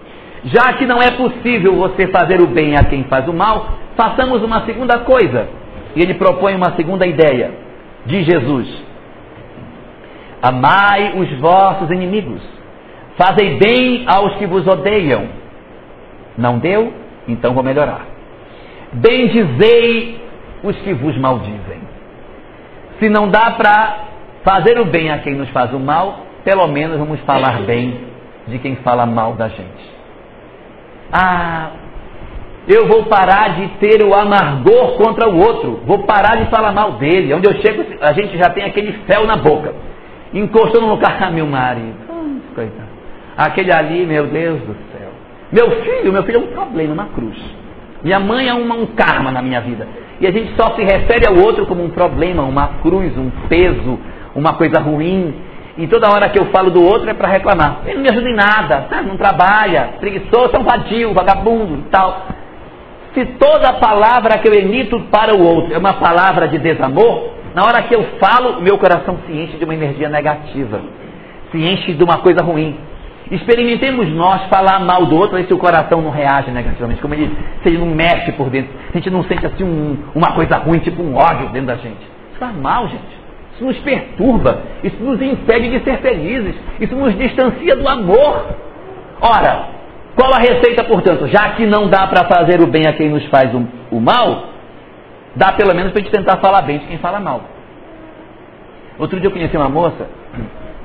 [0.45, 4.43] Já que não é possível você fazer o bem a quem faz o mal, façamos
[4.43, 5.49] uma segunda coisa.
[5.95, 7.53] E ele propõe uma segunda ideia
[8.07, 8.69] de Jesus:
[10.43, 12.43] Amai os vossos inimigos,
[13.17, 15.29] fazei bem aos que vos odeiam.
[16.37, 16.93] Não deu?
[17.29, 18.07] Então vou melhorar.
[18.93, 20.21] Bendizei
[20.63, 21.81] os que vos maldizem.
[22.99, 23.99] Se não dá para
[24.45, 28.01] fazer o bem a quem nos faz o mal, pelo menos vamos falar bem
[28.47, 29.95] de quem fala mal da gente.
[31.13, 31.71] Ah,
[32.67, 36.93] eu vou parar de ter o amargor contra o outro, vou parar de falar mal
[36.93, 37.35] dele.
[37.35, 39.75] Onde eu chego, a gente já tem aquele fel na boca.
[40.33, 41.95] Encostou no carro, meu marido.
[42.55, 42.95] coitado.
[43.37, 45.11] Aquele ali, meu Deus do céu.
[45.53, 47.37] Meu filho, meu filho é um problema, uma cruz.
[48.03, 49.87] Minha mãe é uma, um karma na minha vida.
[50.21, 53.99] E a gente só se refere ao outro como um problema, uma cruz, um peso,
[54.35, 55.35] uma coisa ruim.
[55.77, 57.81] E toda hora que eu falo do outro é para reclamar.
[57.85, 59.09] Ele não me ajuda em nada, sabe?
[59.09, 62.27] não trabalha, preguiçoso, é um vadio, vagabundo e tal.
[63.15, 67.65] Se toda palavra que eu emito para o outro é uma palavra de desamor, na
[67.65, 70.81] hora que eu falo, meu coração se enche de uma energia negativa,
[71.53, 72.77] se enche de uma coisa ruim.
[73.31, 77.35] Experimentemos nós falar mal do outro, ver se o coração não reage negativamente, como ele,
[77.63, 80.81] se ele não mexe por dentro, a gente não sente assim um, uma coisa ruim,
[80.81, 82.03] tipo um ódio dentro da gente.
[82.31, 83.25] Isso faz mal, gente.
[83.55, 88.47] Isso nos perturba, isso nos impede de ser felizes, isso nos distancia do amor.
[89.21, 89.69] Ora,
[90.15, 91.27] qual a receita, portanto?
[91.29, 94.45] Já que não dá para fazer o bem a quem nos faz o, o mal,
[95.35, 97.43] dá pelo menos para a gente tentar falar bem de quem fala mal.
[98.99, 100.07] Outro dia eu conheci uma moça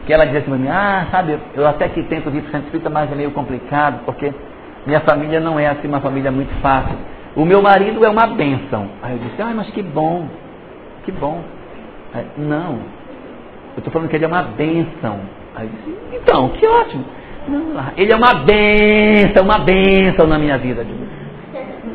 [0.06, 2.52] que ela dizia assim para mim, ah, sabe, eu até que tento vir para o
[2.52, 4.34] centro espírita, mas é meio complicado, porque
[4.88, 6.98] minha família não é assim uma família muito fácil.
[7.36, 8.90] O meu marido é uma bênção.
[9.04, 10.28] Aí eu disse, ah, mas que bom,
[11.06, 11.44] que bom.
[12.14, 12.80] Aí, não,
[13.76, 15.20] eu estou falando que ele é uma bênção.
[15.56, 17.06] Aí eu disse, então, que ótimo.
[17.48, 20.86] Não, ele é uma bênção, uma bênção na minha vida.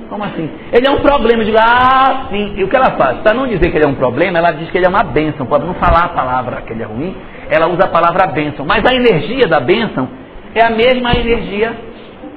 [0.09, 0.49] Como assim?
[0.73, 1.43] Ele é um problema.
[1.43, 2.55] Eu digo, ah, sim.
[2.57, 3.19] E o que ela faz?
[3.19, 5.47] Para não dizer que ele é um problema, ela diz que ele é uma bênção.
[5.47, 7.17] Pode não falar a palavra que ele é ruim,
[7.51, 8.65] ela usa a palavra bênção.
[8.65, 10.09] Mas a energia da bênção
[10.55, 11.73] é a mesma energia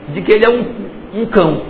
[0.10, 1.62] de que ele é um, um cão.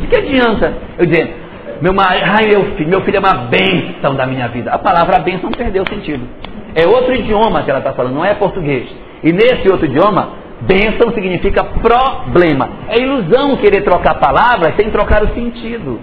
[0.00, 1.34] De que adianta eu dizer,
[1.80, 4.70] meu, ai, meu filho, meu filho é uma bênção da minha vida.
[4.70, 6.26] A palavra bênção perdeu sentido.
[6.74, 8.88] É outro idioma que ela está falando, não é português.
[9.22, 12.70] E nesse outro idioma, Bênção significa problema.
[12.88, 16.00] É ilusão querer trocar palavras sem trocar o sentido.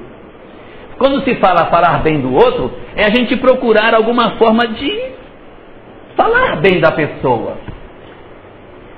[0.98, 5.12] Quando se fala falar bem do outro, é a gente procurar alguma forma de
[6.16, 7.58] falar bem da pessoa.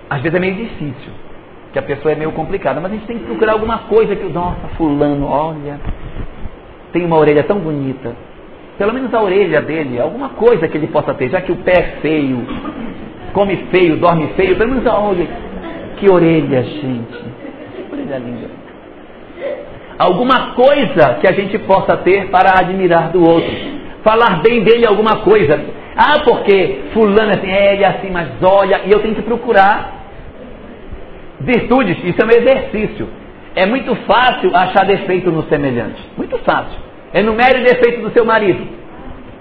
[0.10, 1.12] Às vezes é meio difícil,
[1.72, 4.26] que a pessoa é meio complicada, mas a gente tem que procurar alguma coisa que,
[4.26, 5.80] nossa, fulano, olha,
[6.91, 8.14] tem uma orelha tão bonita.
[8.78, 11.72] Pelo menos a orelha dele, alguma coisa que ele possa ter, já que o pé
[11.72, 12.45] é feio,
[13.34, 15.27] come feio, dorme feio, pelo menos olha,
[15.97, 17.17] que orelha, gente.
[17.75, 18.49] Que orelha linda.
[19.97, 23.51] Alguma coisa que a gente possa ter para admirar do outro.
[24.03, 25.59] Falar bem dele alguma coisa.
[25.95, 29.21] Ah, porque fulano é assim, é, ele é assim, mas olha, e eu tenho que
[29.21, 30.03] procurar
[31.39, 33.07] virtudes, isso é um exercício.
[33.55, 36.01] É muito fácil achar defeito no semelhante.
[36.17, 36.79] Muito fácil.
[37.13, 38.67] Enumere o defeito do seu marido.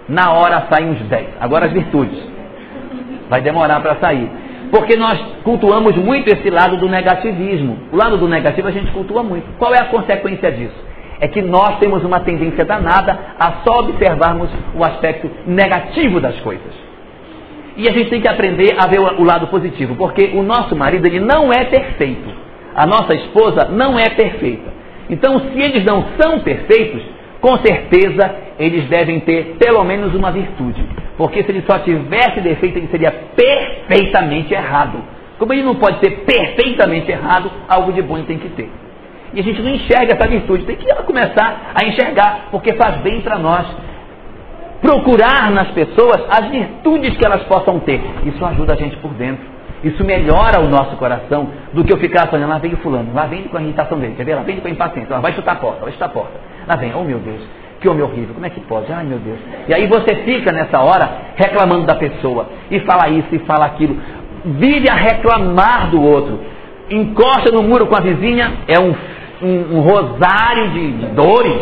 [0.09, 1.27] Na hora saem uns 10.
[1.41, 2.32] Agora as virtudes.
[3.33, 4.29] Vai demorar para sair.
[4.71, 7.79] Porque nós cultuamos muito esse lado do negativismo.
[7.91, 9.47] O lado do negativo a gente cultua muito.
[9.59, 10.77] Qual é a consequência disso?
[11.19, 16.75] É que nós temos uma tendência danada a só observarmos o aspecto negativo das coisas.
[17.75, 21.07] E a gente tem que aprender a ver o lado positivo, porque o nosso marido
[21.07, 22.29] ele não é perfeito.
[22.75, 24.71] A nossa esposa não é perfeita.
[25.09, 27.03] Então, se eles não são perfeitos,
[27.41, 30.85] com certeza eles devem ter pelo menos uma virtude.
[31.17, 34.99] Porque se ele só tivesse defeito, ele seria perfeitamente errado.
[35.39, 38.71] Como ele não pode ser perfeitamente errado, algo de bom ele tem que ter.
[39.35, 43.21] E a gente não enxerga essa virtude, tem que começar a enxergar, porque faz bem
[43.23, 43.67] para nós.
[44.81, 48.01] Procurar nas pessoas as virtudes que elas possam ter.
[48.25, 49.53] Isso ajuda a gente por dentro.
[49.83, 53.27] Isso melhora o nosso coração do que eu ficar falando, lá vem o fulano, lá
[53.27, 54.37] vem com a irritação dele, quer ver?
[54.37, 56.33] Lá vem com a impaciência, lá vai chutar a porta, vai chutar a porta.
[56.69, 57.41] Lá vem, oh meu Deus,
[57.83, 58.91] que homem horrível, como é que pode?
[58.93, 59.39] Ai meu Deus.
[59.69, 63.97] E aí você fica nessa hora reclamando da pessoa, e fala isso e fala aquilo.
[64.45, 66.41] Vive a reclamar do outro.
[66.89, 68.95] Encosta no muro com a vizinha, é um,
[69.43, 71.61] um, um rosário de, de dores.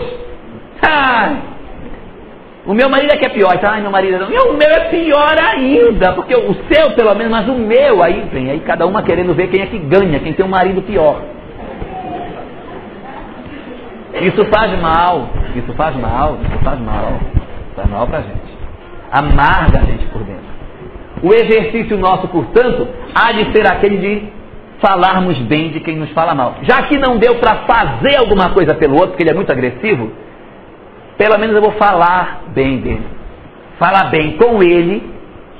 [0.82, 1.36] Ai,
[2.66, 3.54] o meu marido é que é pior.
[3.54, 4.30] Então, ai, meu marido não.
[4.30, 6.12] E o meu é pior ainda.
[6.12, 8.50] Porque o seu, pelo menos, mas o meu aí vem.
[8.50, 11.22] Aí cada uma querendo ver quem é que ganha, quem tem um marido pior.
[14.14, 15.28] Isso faz mal.
[15.54, 16.38] Isso faz mal.
[16.42, 17.20] Isso faz mal.
[17.76, 18.58] Faz mal pra gente.
[19.12, 20.50] Amarga a gente por dentro.
[21.22, 24.40] O exercício nosso, portanto, há de ser aquele de
[24.80, 26.56] falarmos bem de quem nos fala mal.
[26.62, 30.10] Já que não deu para fazer alguma coisa pelo outro, porque ele é muito agressivo,
[31.18, 33.06] pelo menos eu vou falar bem dele.
[33.78, 35.10] Falar bem com ele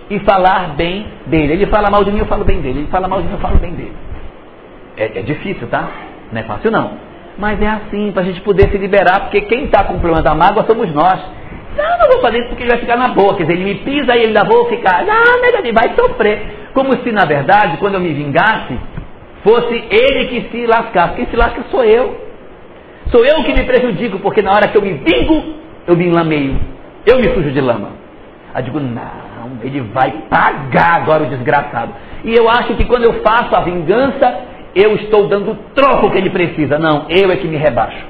[0.08, 1.52] e falar bem dele.
[1.52, 2.80] Ele fala mal de mim, eu falo bem dele.
[2.80, 3.92] Ele fala mal de mim, eu falo bem dele.
[4.96, 5.88] É, é difícil, tá?
[6.32, 7.09] Não é fácil não.
[7.40, 10.22] Mas é assim, para a gente poder se liberar, porque quem está com o problema
[10.22, 11.18] da mágoa somos nós.
[11.74, 13.34] Não, não vou fazer isso porque ele vai ficar na boa.
[13.34, 15.06] Quer dizer, ele me pisa e ele ainda vou ficar.
[15.06, 16.68] Não, ele vai sofrer.
[16.74, 18.78] Como se, na verdade, quando eu me vingasse,
[19.42, 21.14] fosse ele que se lascasse.
[21.14, 22.20] Quem se lasca sou eu.
[23.10, 25.54] Sou eu que me prejudico, porque na hora que eu me vingo,
[25.86, 26.60] eu me enlameio.
[27.06, 27.92] Eu me sujo de lama.
[28.52, 31.92] Aí digo, não, ele vai pagar agora o desgraçado.
[32.22, 34.40] E eu acho que quando eu faço a vingança,
[34.74, 36.78] eu estou dando o troco que ele precisa.
[36.78, 38.04] Não, eu é que me rebaixo.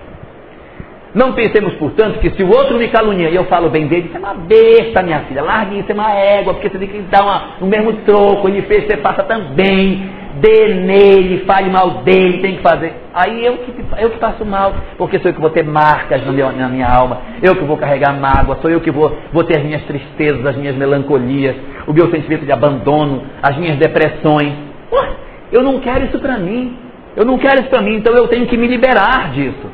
[1.12, 4.16] Não pensemos, portanto, que se o outro me calunia e eu falo bem dele, isso
[4.16, 5.42] é uma besta, minha filha.
[5.42, 8.48] Largue isso, é uma égua, porque você tem que dar uma, o mesmo troco.
[8.48, 10.08] Ele fez, você faça também
[10.38, 12.92] dê nele, fale mal dele, tem que fazer.
[13.12, 16.52] Aí eu que, eu que faço mal, porque sou eu que vou ter marcas meu,
[16.52, 19.64] na minha alma, eu que vou carregar mágoa, sou eu que vou, vou ter as
[19.64, 21.56] minhas tristezas, as minhas melancolias,
[21.86, 24.52] o meu sentimento de abandono, as minhas depressões.
[24.92, 25.08] Ué,
[25.53, 26.76] eu não quero isso para mim.
[27.16, 29.70] Eu não quero isso para mim, então eu tenho que me liberar disso.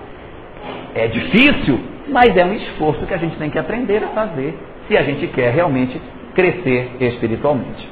[0.95, 4.55] É difícil, mas é um esforço que a gente tem que aprender a fazer
[4.89, 6.01] se a gente quer realmente
[6.35, 7.87] crescer espiritualmente.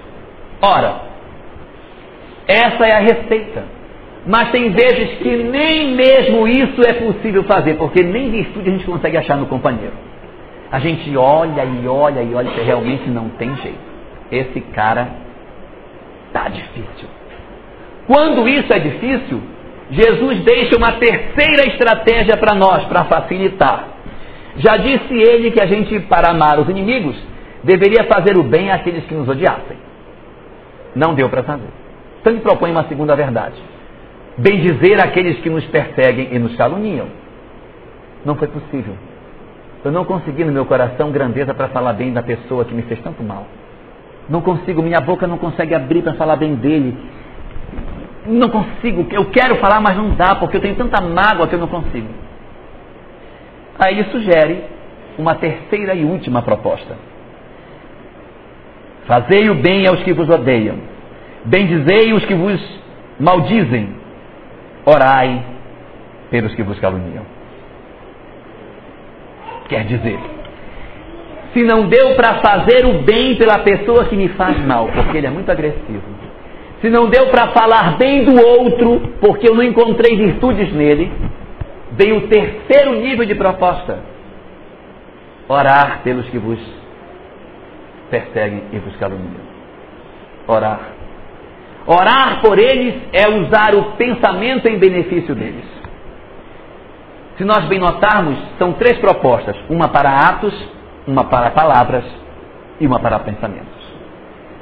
[0.63, 1.03] Ora,
[2.47, 3.65] essa é a receita.
[4.27, 8.87] Mas tem vezes que nem mesmo isso é possível fazer, porque nem virtude a gente
[8.87, 9.93] consegue achar no companheiro.
[10.73, 13.79] A gente olha e olha e olha e realmente não tem jeito.
[14.33, 15.09] Esse cara
[16.33, 17.09] tá difícil.
[18.07, 19.41] Quando isso é difícil,
[19.91, 23.89] Jesus deixa uma terceira estratégia para nós, para facilitar.
[24.57, 27.17] Já disse ele que a gente, para amar os inimigos,
[27.63, 29.77] deveria fazer o bem àqueles que nos odiassem.
[30.95, 31.69] Não deu para fazer.
[32.21, 33.57] Então ele propõe uma segunda verdade.
[34.39, 37.07] Bendizer aqueles que nos perseguem e nos caluniam.
[38.25, 38.95] Não foi possível.
[39.85, 43.01] Eu não consegui no meu coração grandeza para falar bem da pessoa que me fez
[43.03, 43.47] tanto mal.
[44.29, 46.97] Não consigo, minha boca não consegue abrir para falar bem dele.
[48.27, 51.59] Não consigo, eu quero falar, mas não dá, porque eu tenho tanta mágoa que eu
[51.59, 52.09] não consigo.
[53.79, 54.65] Aí ele sugere
[55.19, 56.97] uma terceira e última proposta.
[59.07, 60.95] Fazei o bem aos que vos odeiam
[61.45, 62.59] Bendizei os que vos
[63.21, 63.95] maldizem,
[64.87, 65.45] orai
[66.31, 67.25] pelos que vos caluniam.
[69.69, 70.19] Quer dizer,
[71.53, 75.27] se não deu para fazer o bem pela pessoa que me faz mal, porque ele
[75.27, 76.03] é muito agressivo,
[76.85, 81.11] se não deu para falar bem do outro, porque eu não encontrei virtudes nele,
[81.93, 84.01] vem o terceiro nível de proposta:
[85.49, 86.61] orar pelos que vos
[88.11, 89.55] perseguem e vos caluniam.
[90.47, 90.81] Orar.
[91.87, 95.65] Orar por eles é usar o pensamento em benefício deles.
[97.39, 100.55] Se nós bem notarmos, são três propostas: uma para atos,
[101.07, 102.05] uma para palavras
[102.79, 103.74] e uma para pensamentos.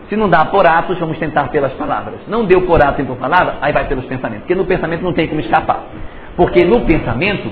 [0.09, 2.21] Se não dá por atos, vamos tentar pelas palavras.
[2.29, 4.41] Não deu por atos e por palavra, aí vai pelos pensamentos.
[4.43, 5.85] Porque no pensamento não tem como escapar.
[6.37, 7.51] Porque no pensamento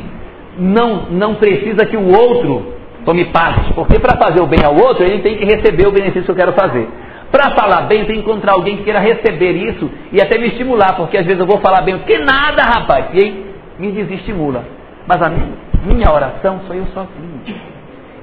[0.59, 2.75] não, não precisa que o outro
[3.05, 3.73] tome parte.
[3.73, 6.37] Porque para fazer o bem ao outro, ele tem que receber o benefício que eu
[6.37, 6.89] quero fazer.
[7.31, 10.97] Para falar bem, tem que encontrar alguém que queira receber isso e até me estimular,
[10.97, 13.47] porque às vezes eu vou falar bem, que nada, rapaz, e aí
[13.79, 14.65] me desestimula.
[15.07, 15.49] Mas a minha,
[15.87, 17.41] minha oração sou eu sozinho.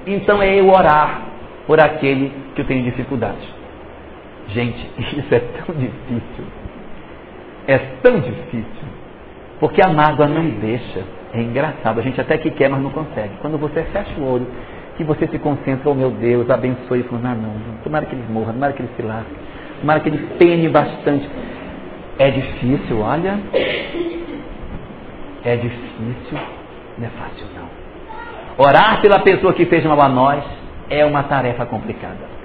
[0.06, 1.22] Então é eu orar
[1.66, 3.58] por aquele que eu tenho dificuldade.
[4.50, 4.89] Gente,
[5.20, 6.45] isso é tão difícil.
[7.68, 8.88] É tão difícil.
[9.60, 11.04] Porque a mágoa não deixa.
[11.34, 12.00] É engraçado.
[12.00, 13.34] A gente até que quer, mas não consegue.
[13.41, 14.48] Quando você fecha o olho,
[14.95, 17.78] que você se concentra, oh meu Deus, abençoe fulano, não, não.
[17.84, 19.36] Tomara que ele morra, tomara que ele se lasque.
[19.82, 21.30] Tomara que ele pene bastante.
[22.18, 23.38] É difícil, olha.
[25.43, 26.38] É difícil.
[26.98, 28.66] Não é fácil, não.
[28.66, 30.43] Orar pela pessoa que fez mal a nós
[30.89, 32.37] é uma tarefa complicada.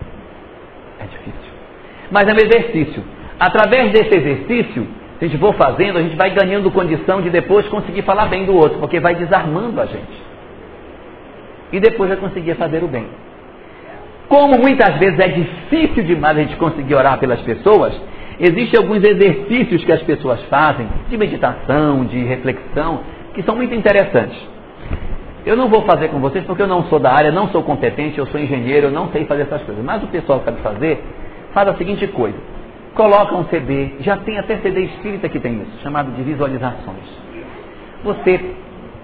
[2.12, 3.02] Mas é um exercício.
[3.40, 4.86] Através desse exercício,
[5.18, 8.44] se a gente for fazendo, a gente vai ganhando condição de depois conseguir falar bem
[8.44, 10.22] do outro, porque vai desarmando a gente.
[11.72, 13.06] E depois vai conseguir fazer o bem.
[14.28, 17.98] Como muitas vezes é difícil demais a gente conseguir orar pelas pessoas,
[18.38, 23.00] existem alguns exercícios que as pessoas fazem, de meditação, de reflexão,
[23.32, 24.38] que são muito interessantes.
[25.44, 28.18] Eu não vou fazer com vocês porque eu não sou da área, não sou competente,
[28.18, 29.82] eu sou engenheiro, eu não sei fazer essas coisas.
[29.82, 31.02] Mas o pessoal sabe fazer,
[31.52, 32.38] faz a seguinte coisa:
[32.94, 37.22] coloca um CD, já tem até CD espírita que tem isso, chamado de visualizações.
[38.04, 38.54] Você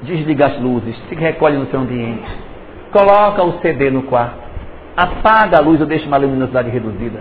[0.03, 2.31] desliga as luzes, se recolhe no seu ambiente,
[2.93, 4.39] coloca o CD no quarto,
[4.97, 7.21] apaga a luz ou deixa uma luminosidade reduzida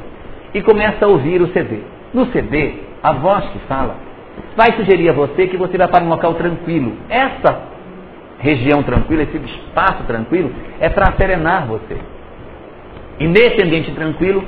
[0.53, 1.79] e começa a ouvir o CD.
[2.13, 2.73] No CD,
[3.03, 3.95] a voz que fala
[4.55, 6.93] vai sugerir a você que você vai para um local tranquilo.
[7.09, 7.61] Essa
[8.39, 11.97] região tranquila, esse espaço tranquilo, é para serenar você.
[13.19, 14.43] E nesse ambiente tranquilo,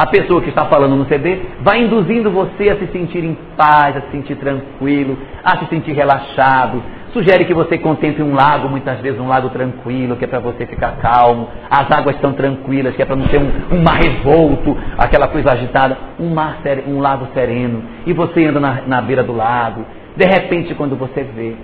[0.00, 3.94] a pessoa que está falando no CD vai induzindo você a se sentir em paz,
[3.98, 6.82] a se sentir tranquilo, a se sentir relaxado.
[7.12, 10.64] Sugere que você contemple um lago, muitas vezes um lago tranquilo, que é para você
[10.64, 11.48] ficar calmo.
[11.68, 15.52] As águas estão tranquilas, que é para não ter um, um, mar revolto, aquela coisa
[15.52, 15.98] agitada.
[16.18, 17.82] Um, mar, um lago sereno.
[18.06, 19.84] E você anda na, na beira do lago.
[20.16, 21.56] De repente, quando você vê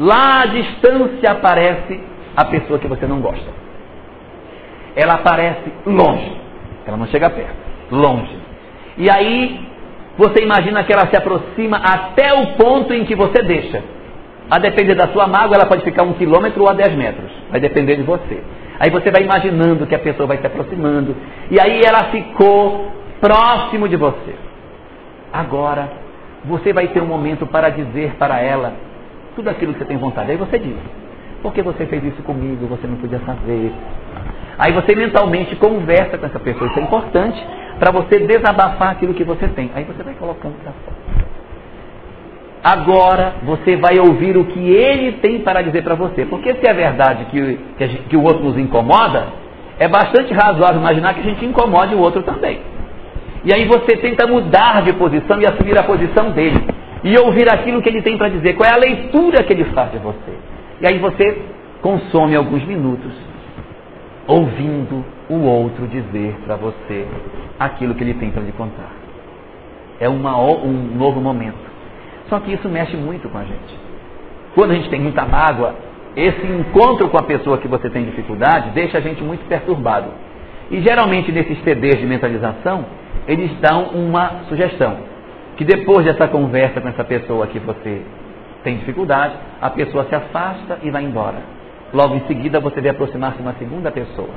[0.00, 2.00] Lá à distância aparece
[2.36, 3.46] a pessoa que você não gosta.
[4.96, 6.41] Ela aparece longe.
[6.86, 7.54] Ela não chega perto.
[7.90, 8.36] Longe.
[8.98, 9.68] E aí
[10.16, 13.82] você imagina que ela se aproxima até o ponto em que você deixa.
[14.50, 17.30] A depender da sua mágoa, ela pode ficar um quilômetro ou a dez metros.
[17.50, 18.42] Vai depender de você.
[18.78, 21.16] Aí você vai imaginando que a pessoa vai se aproximando.
[21.50, 24.34] E aí ela ficou próximo de você.
[25.32, 25.88] Agora,
[26.44, 28.74] você vai ter um momento para dizer para ela
[29.34, 30.32] tudo aquilo que você tem vontade.
[30.32, 30.76] Aí você diz:
[31.40, 32.66] Por que você fez isso comigo?
[32.66, 33.72] Você não podia fazer.
[34.58, 36.70] Aí você mentalmente conversa com essa pessoa.
[36.70, 37.46] Isso é importante
[37.78, 39.70] para você desabafar aquilo que você tem.
[39.74, 41.02] Aí você vai colocando para fora.
[42.62, 46.24] Agora você vai ouvir o que ele tem para dizer para você.
[46.26, 49.26] Porque se é verdade que, que, gente, que o outro nos incomoda,
[49.80, 52.60] é bastante razoável imaginar que a gente incomode o outro também.
[53.44, 56.64] E aí você tenta mudar de posição e assumir a posição dele
[57.02, 59.90] e ouvir aquilo que ele tem para dizer, qual é a leitura que ele faz
[59.90, 60.32] de você.
[60.80, 61.42] E aí você
[61.80, 63.12] consome alguns minutos
[64.32, 67.06] ouvindo o outro dizer para você
[67.58, 68.90] aquilo que ele tem para lhe contar.
[70.00, 71.70] É uma, um novo momento.
[72.28, 73.78] Só que isso mexe muito com a gente.
[74.54, 75.74] Quando a gente tem muita mágoa,
[76.16, 80.08] esse encontro com a pessoa que você tem dificuldade deixa a gente muito perturbado.
[80.70, 82.86] E geralmente nesses CDs de mentalização,
[83.28, 84.96] eles dão uma sugestão
[85.56, 88.00] que depois dessa conversa com essa pessoa que você
[88.64, 91.61] tem dificuldade, a pessoa se afasta e vai embora.
[91.92, 94.30] Logo em seguida você vai aproximar-se de uma segunda pessoa.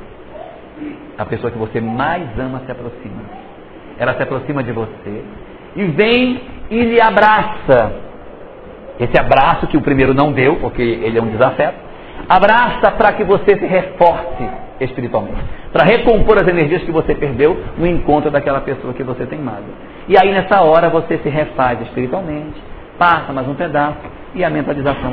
[1.16, 3.22] A pessoa que você mais ama se aproxima.
[3.98, 5.22] Ela se aproxima de você
[5.74, 6.40] e vem
[6.70, 7.92] e lhe abraça.
[8.98, 11.76] Esse abraço que o primeiro não deu, porque ele é um desafeto,
[12.28, 14.48] abraça para que você se reforce
[14.80, 15.44] espiritualmente.
[15.72, 19.74] Para recompor as energias que você perdeu no encontro daquela pessoa que você tem mágoa.
[20.08, 22.60] E aí nessa hora você se refaz espiritualmente,
[22.98, 23.98] passa mais um pedaço
[24.34, 25.12] e a mentalização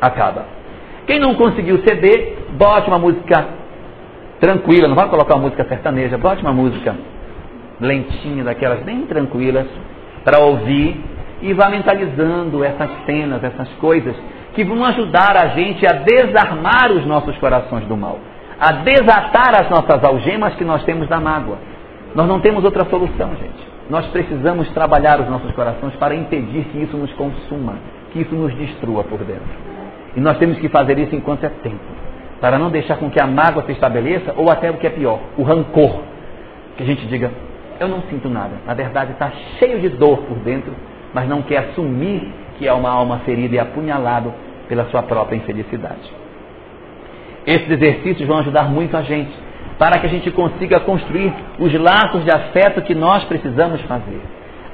[0.00, 0.59] acaba.
[1.06, 3.46] Quem não conseguiu ceder, bote uma música
[4.40, 6.96] tranquila, não vai colocar uma música sertaneja, bote uma música
[7.80, 9.66] lentinha, daquelas bem tranquilas,
[10.24, 11.00] para ouvir
[11.42, 14.14] e vá mentalizando essas cenas, essas coisas
[14.54, 18.18] que vão ajudar a gente a desarmar os nossos corações do mal,
[18.58, 21.58] a desatar as nossas algemas que nós temos da mágoa.
[22.14, 23.70] Nós não temos outra solução, gente.
[23.88, 27.74] Nós precisamos trabalhar os nossos corações para impedir que isso nos consuma,
[28.12, 29.69] que isso nos destrua por dentro.
[30.16, 31.78] E nós temos que fazer isso enquanto é tempo,
[32.40, 35.20] para não deixar com que a mágoa se estabeleça, ou até o que é pior,
[35.36, 36.00] o rancor.
[36.76, 37.30] Que a gente diga,
[37.78, 38.52] eu não sinto nada.
[38.66, 40.72] Na verdade, está cheio de dor por dentro,
[41.14, 44.32] mas não quer assumir que é uma alma ferida e apunhalado
[44.68, 46.12] pela sua própria infelicidade.
[47.46, 49.32] Esses exercícios vão ajudar muito a gente,
[49.78, 54.20] para que a gente consiga construir os laços de afeto que nós precisamos fazer.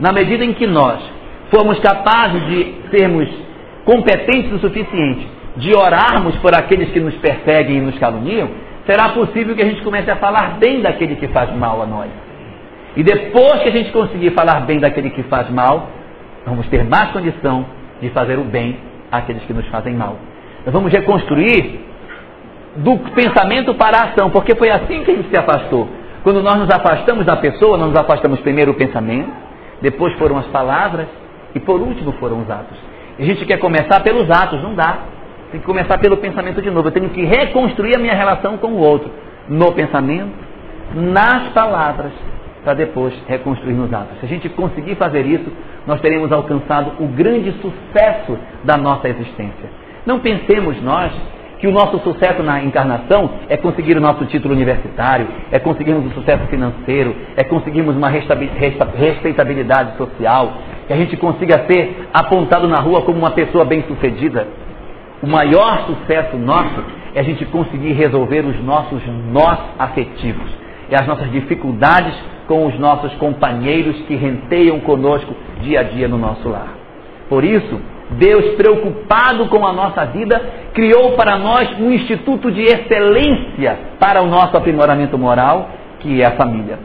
[0.01, 1.01] Na medida em que nós
[1.49, 3.45] formos capazes de sermos
[3.87, 5.26] competentes o suficiente
[5.57, 8.51] de orarmos por aqueles que nos perseguem e nos caluniam,
[8.84, 12.11] será possível que a gente comece a falar bem daquele que faz mal a nós.
[12.97, 15.89] E depois que a gente conseguir falar bem daquele que faz mal,
[16.45, 17.64] vamos ter mais condição
[18.01, 18.76] de fazer o bem
[19.11, 20.16] àqueles que nos fazem mal.
[20.64, 21.80] Nós vamos reconstruir
[22.76, 25.89] do pensamento para a ação, porque foi assim que a gente se afastou.
[26.22, 29.30] Quando nós nos afastamos da pessoa, nós nos afastamos primeiro o pensamento,
[29.80, 31.07] depois foram as palavras
[31.55, 32.95] e por último foram os atos.
[33.19, 34.99] A gente quer começar pelos atos, não dá.
[35.51, 36.89] Tem que começar pelo pensamento de novo.
[36.89, 39.11] Eu tenho que reconstruir a minha relação com o outro
[39.49, 40.35] no pensamento,
[40.95, 42.12] nas palavras
[42.64, 44.19] para depois reconstruir nos atos.
[44.19, 45.47] Se a gente conseguir fazer isso,
[45.87, 49.71] nós teremos alcançado o grande sucesso da nossa existência.
[50.05, 51.12] Não pensemos nós
[51.61, 56.14] que o nosso sucesso na encarnação é conseguir o nosso título universitário, é conseguirmos o
[56.14, 60.53] sucesso financeiro, é conseguirmos uma respeitabilidade social,
[60.87, 64.47] que a gente consiga ser apontado na rua como uma pessoa bem-sucedida.
[65.22, 66.84] O maior sucesso nosso
[67.14, 70.49] é a gente conseguir resolver os nossos nós afetivos
[70.91, 72.14] e as nossas dificuldades
[72.47, 76.74] com os nossos companheiros que renteiam conosco dia a dia no nosso lar.
[77.28, 77.80] Por isso,
[78.11, 80.41] Deus, preocupado com a nossa vida,
[80.72, 86.32] criou para nós um instituto de excelência para o nosso aprimoramento moral, que é a
[86.32, 86.78] família.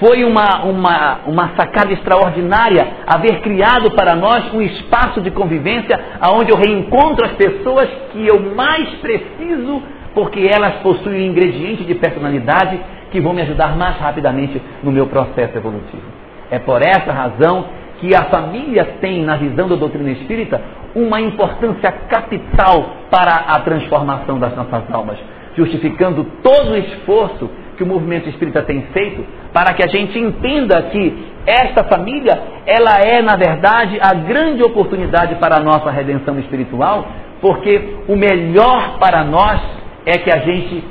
[0.00, 5.98] Foi uma, uma, uma sacada extraordinária haver criado para nós um espaço de convivência
[6.32, 9.82] onde eu reencontro as pessoas que eu mais preciso,
[10.12, 12.80] porque elas possuem um ingrediente de personalidade
[13.12, 16.02] que vão me ajudar mais rapidamente no meu processo evolutivo.
[16.50, 17.66] É por essa razão
[18.00, 20.60] que a família tem, na visão da doutrina espírita,
[20.94, 25.18] uma importância capital para a transformação das nossas almas,
[25.56, 30.82] justificando todo o esforço que o movimento espírita tem feito para que a gente entenda
[30.82, 37.06] que esta família, ela é, na verdade, a grande oportunidade para a nossa redenção espiritual,
[37.40, 39.60] porque o melhor para nós
[40.06, 40.82] é que a gente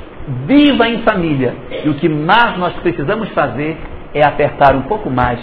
[0.46, 1.54] viva em família.
[1.84, 3.76] E o que mais nós precisamos fazer
[4.14, 5.40] é apertar um pouco mais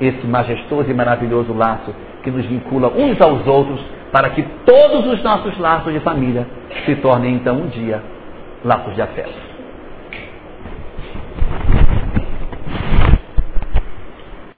[0.00, 3.80] esse majestoso e maravilhoso laço que nos vincula uns aos outros,
[4.10, 6.46] para que todos os nossos laços de família
[6.84, 8.00] se tornem então um dia
[8.64, 9.53] laços de afeto.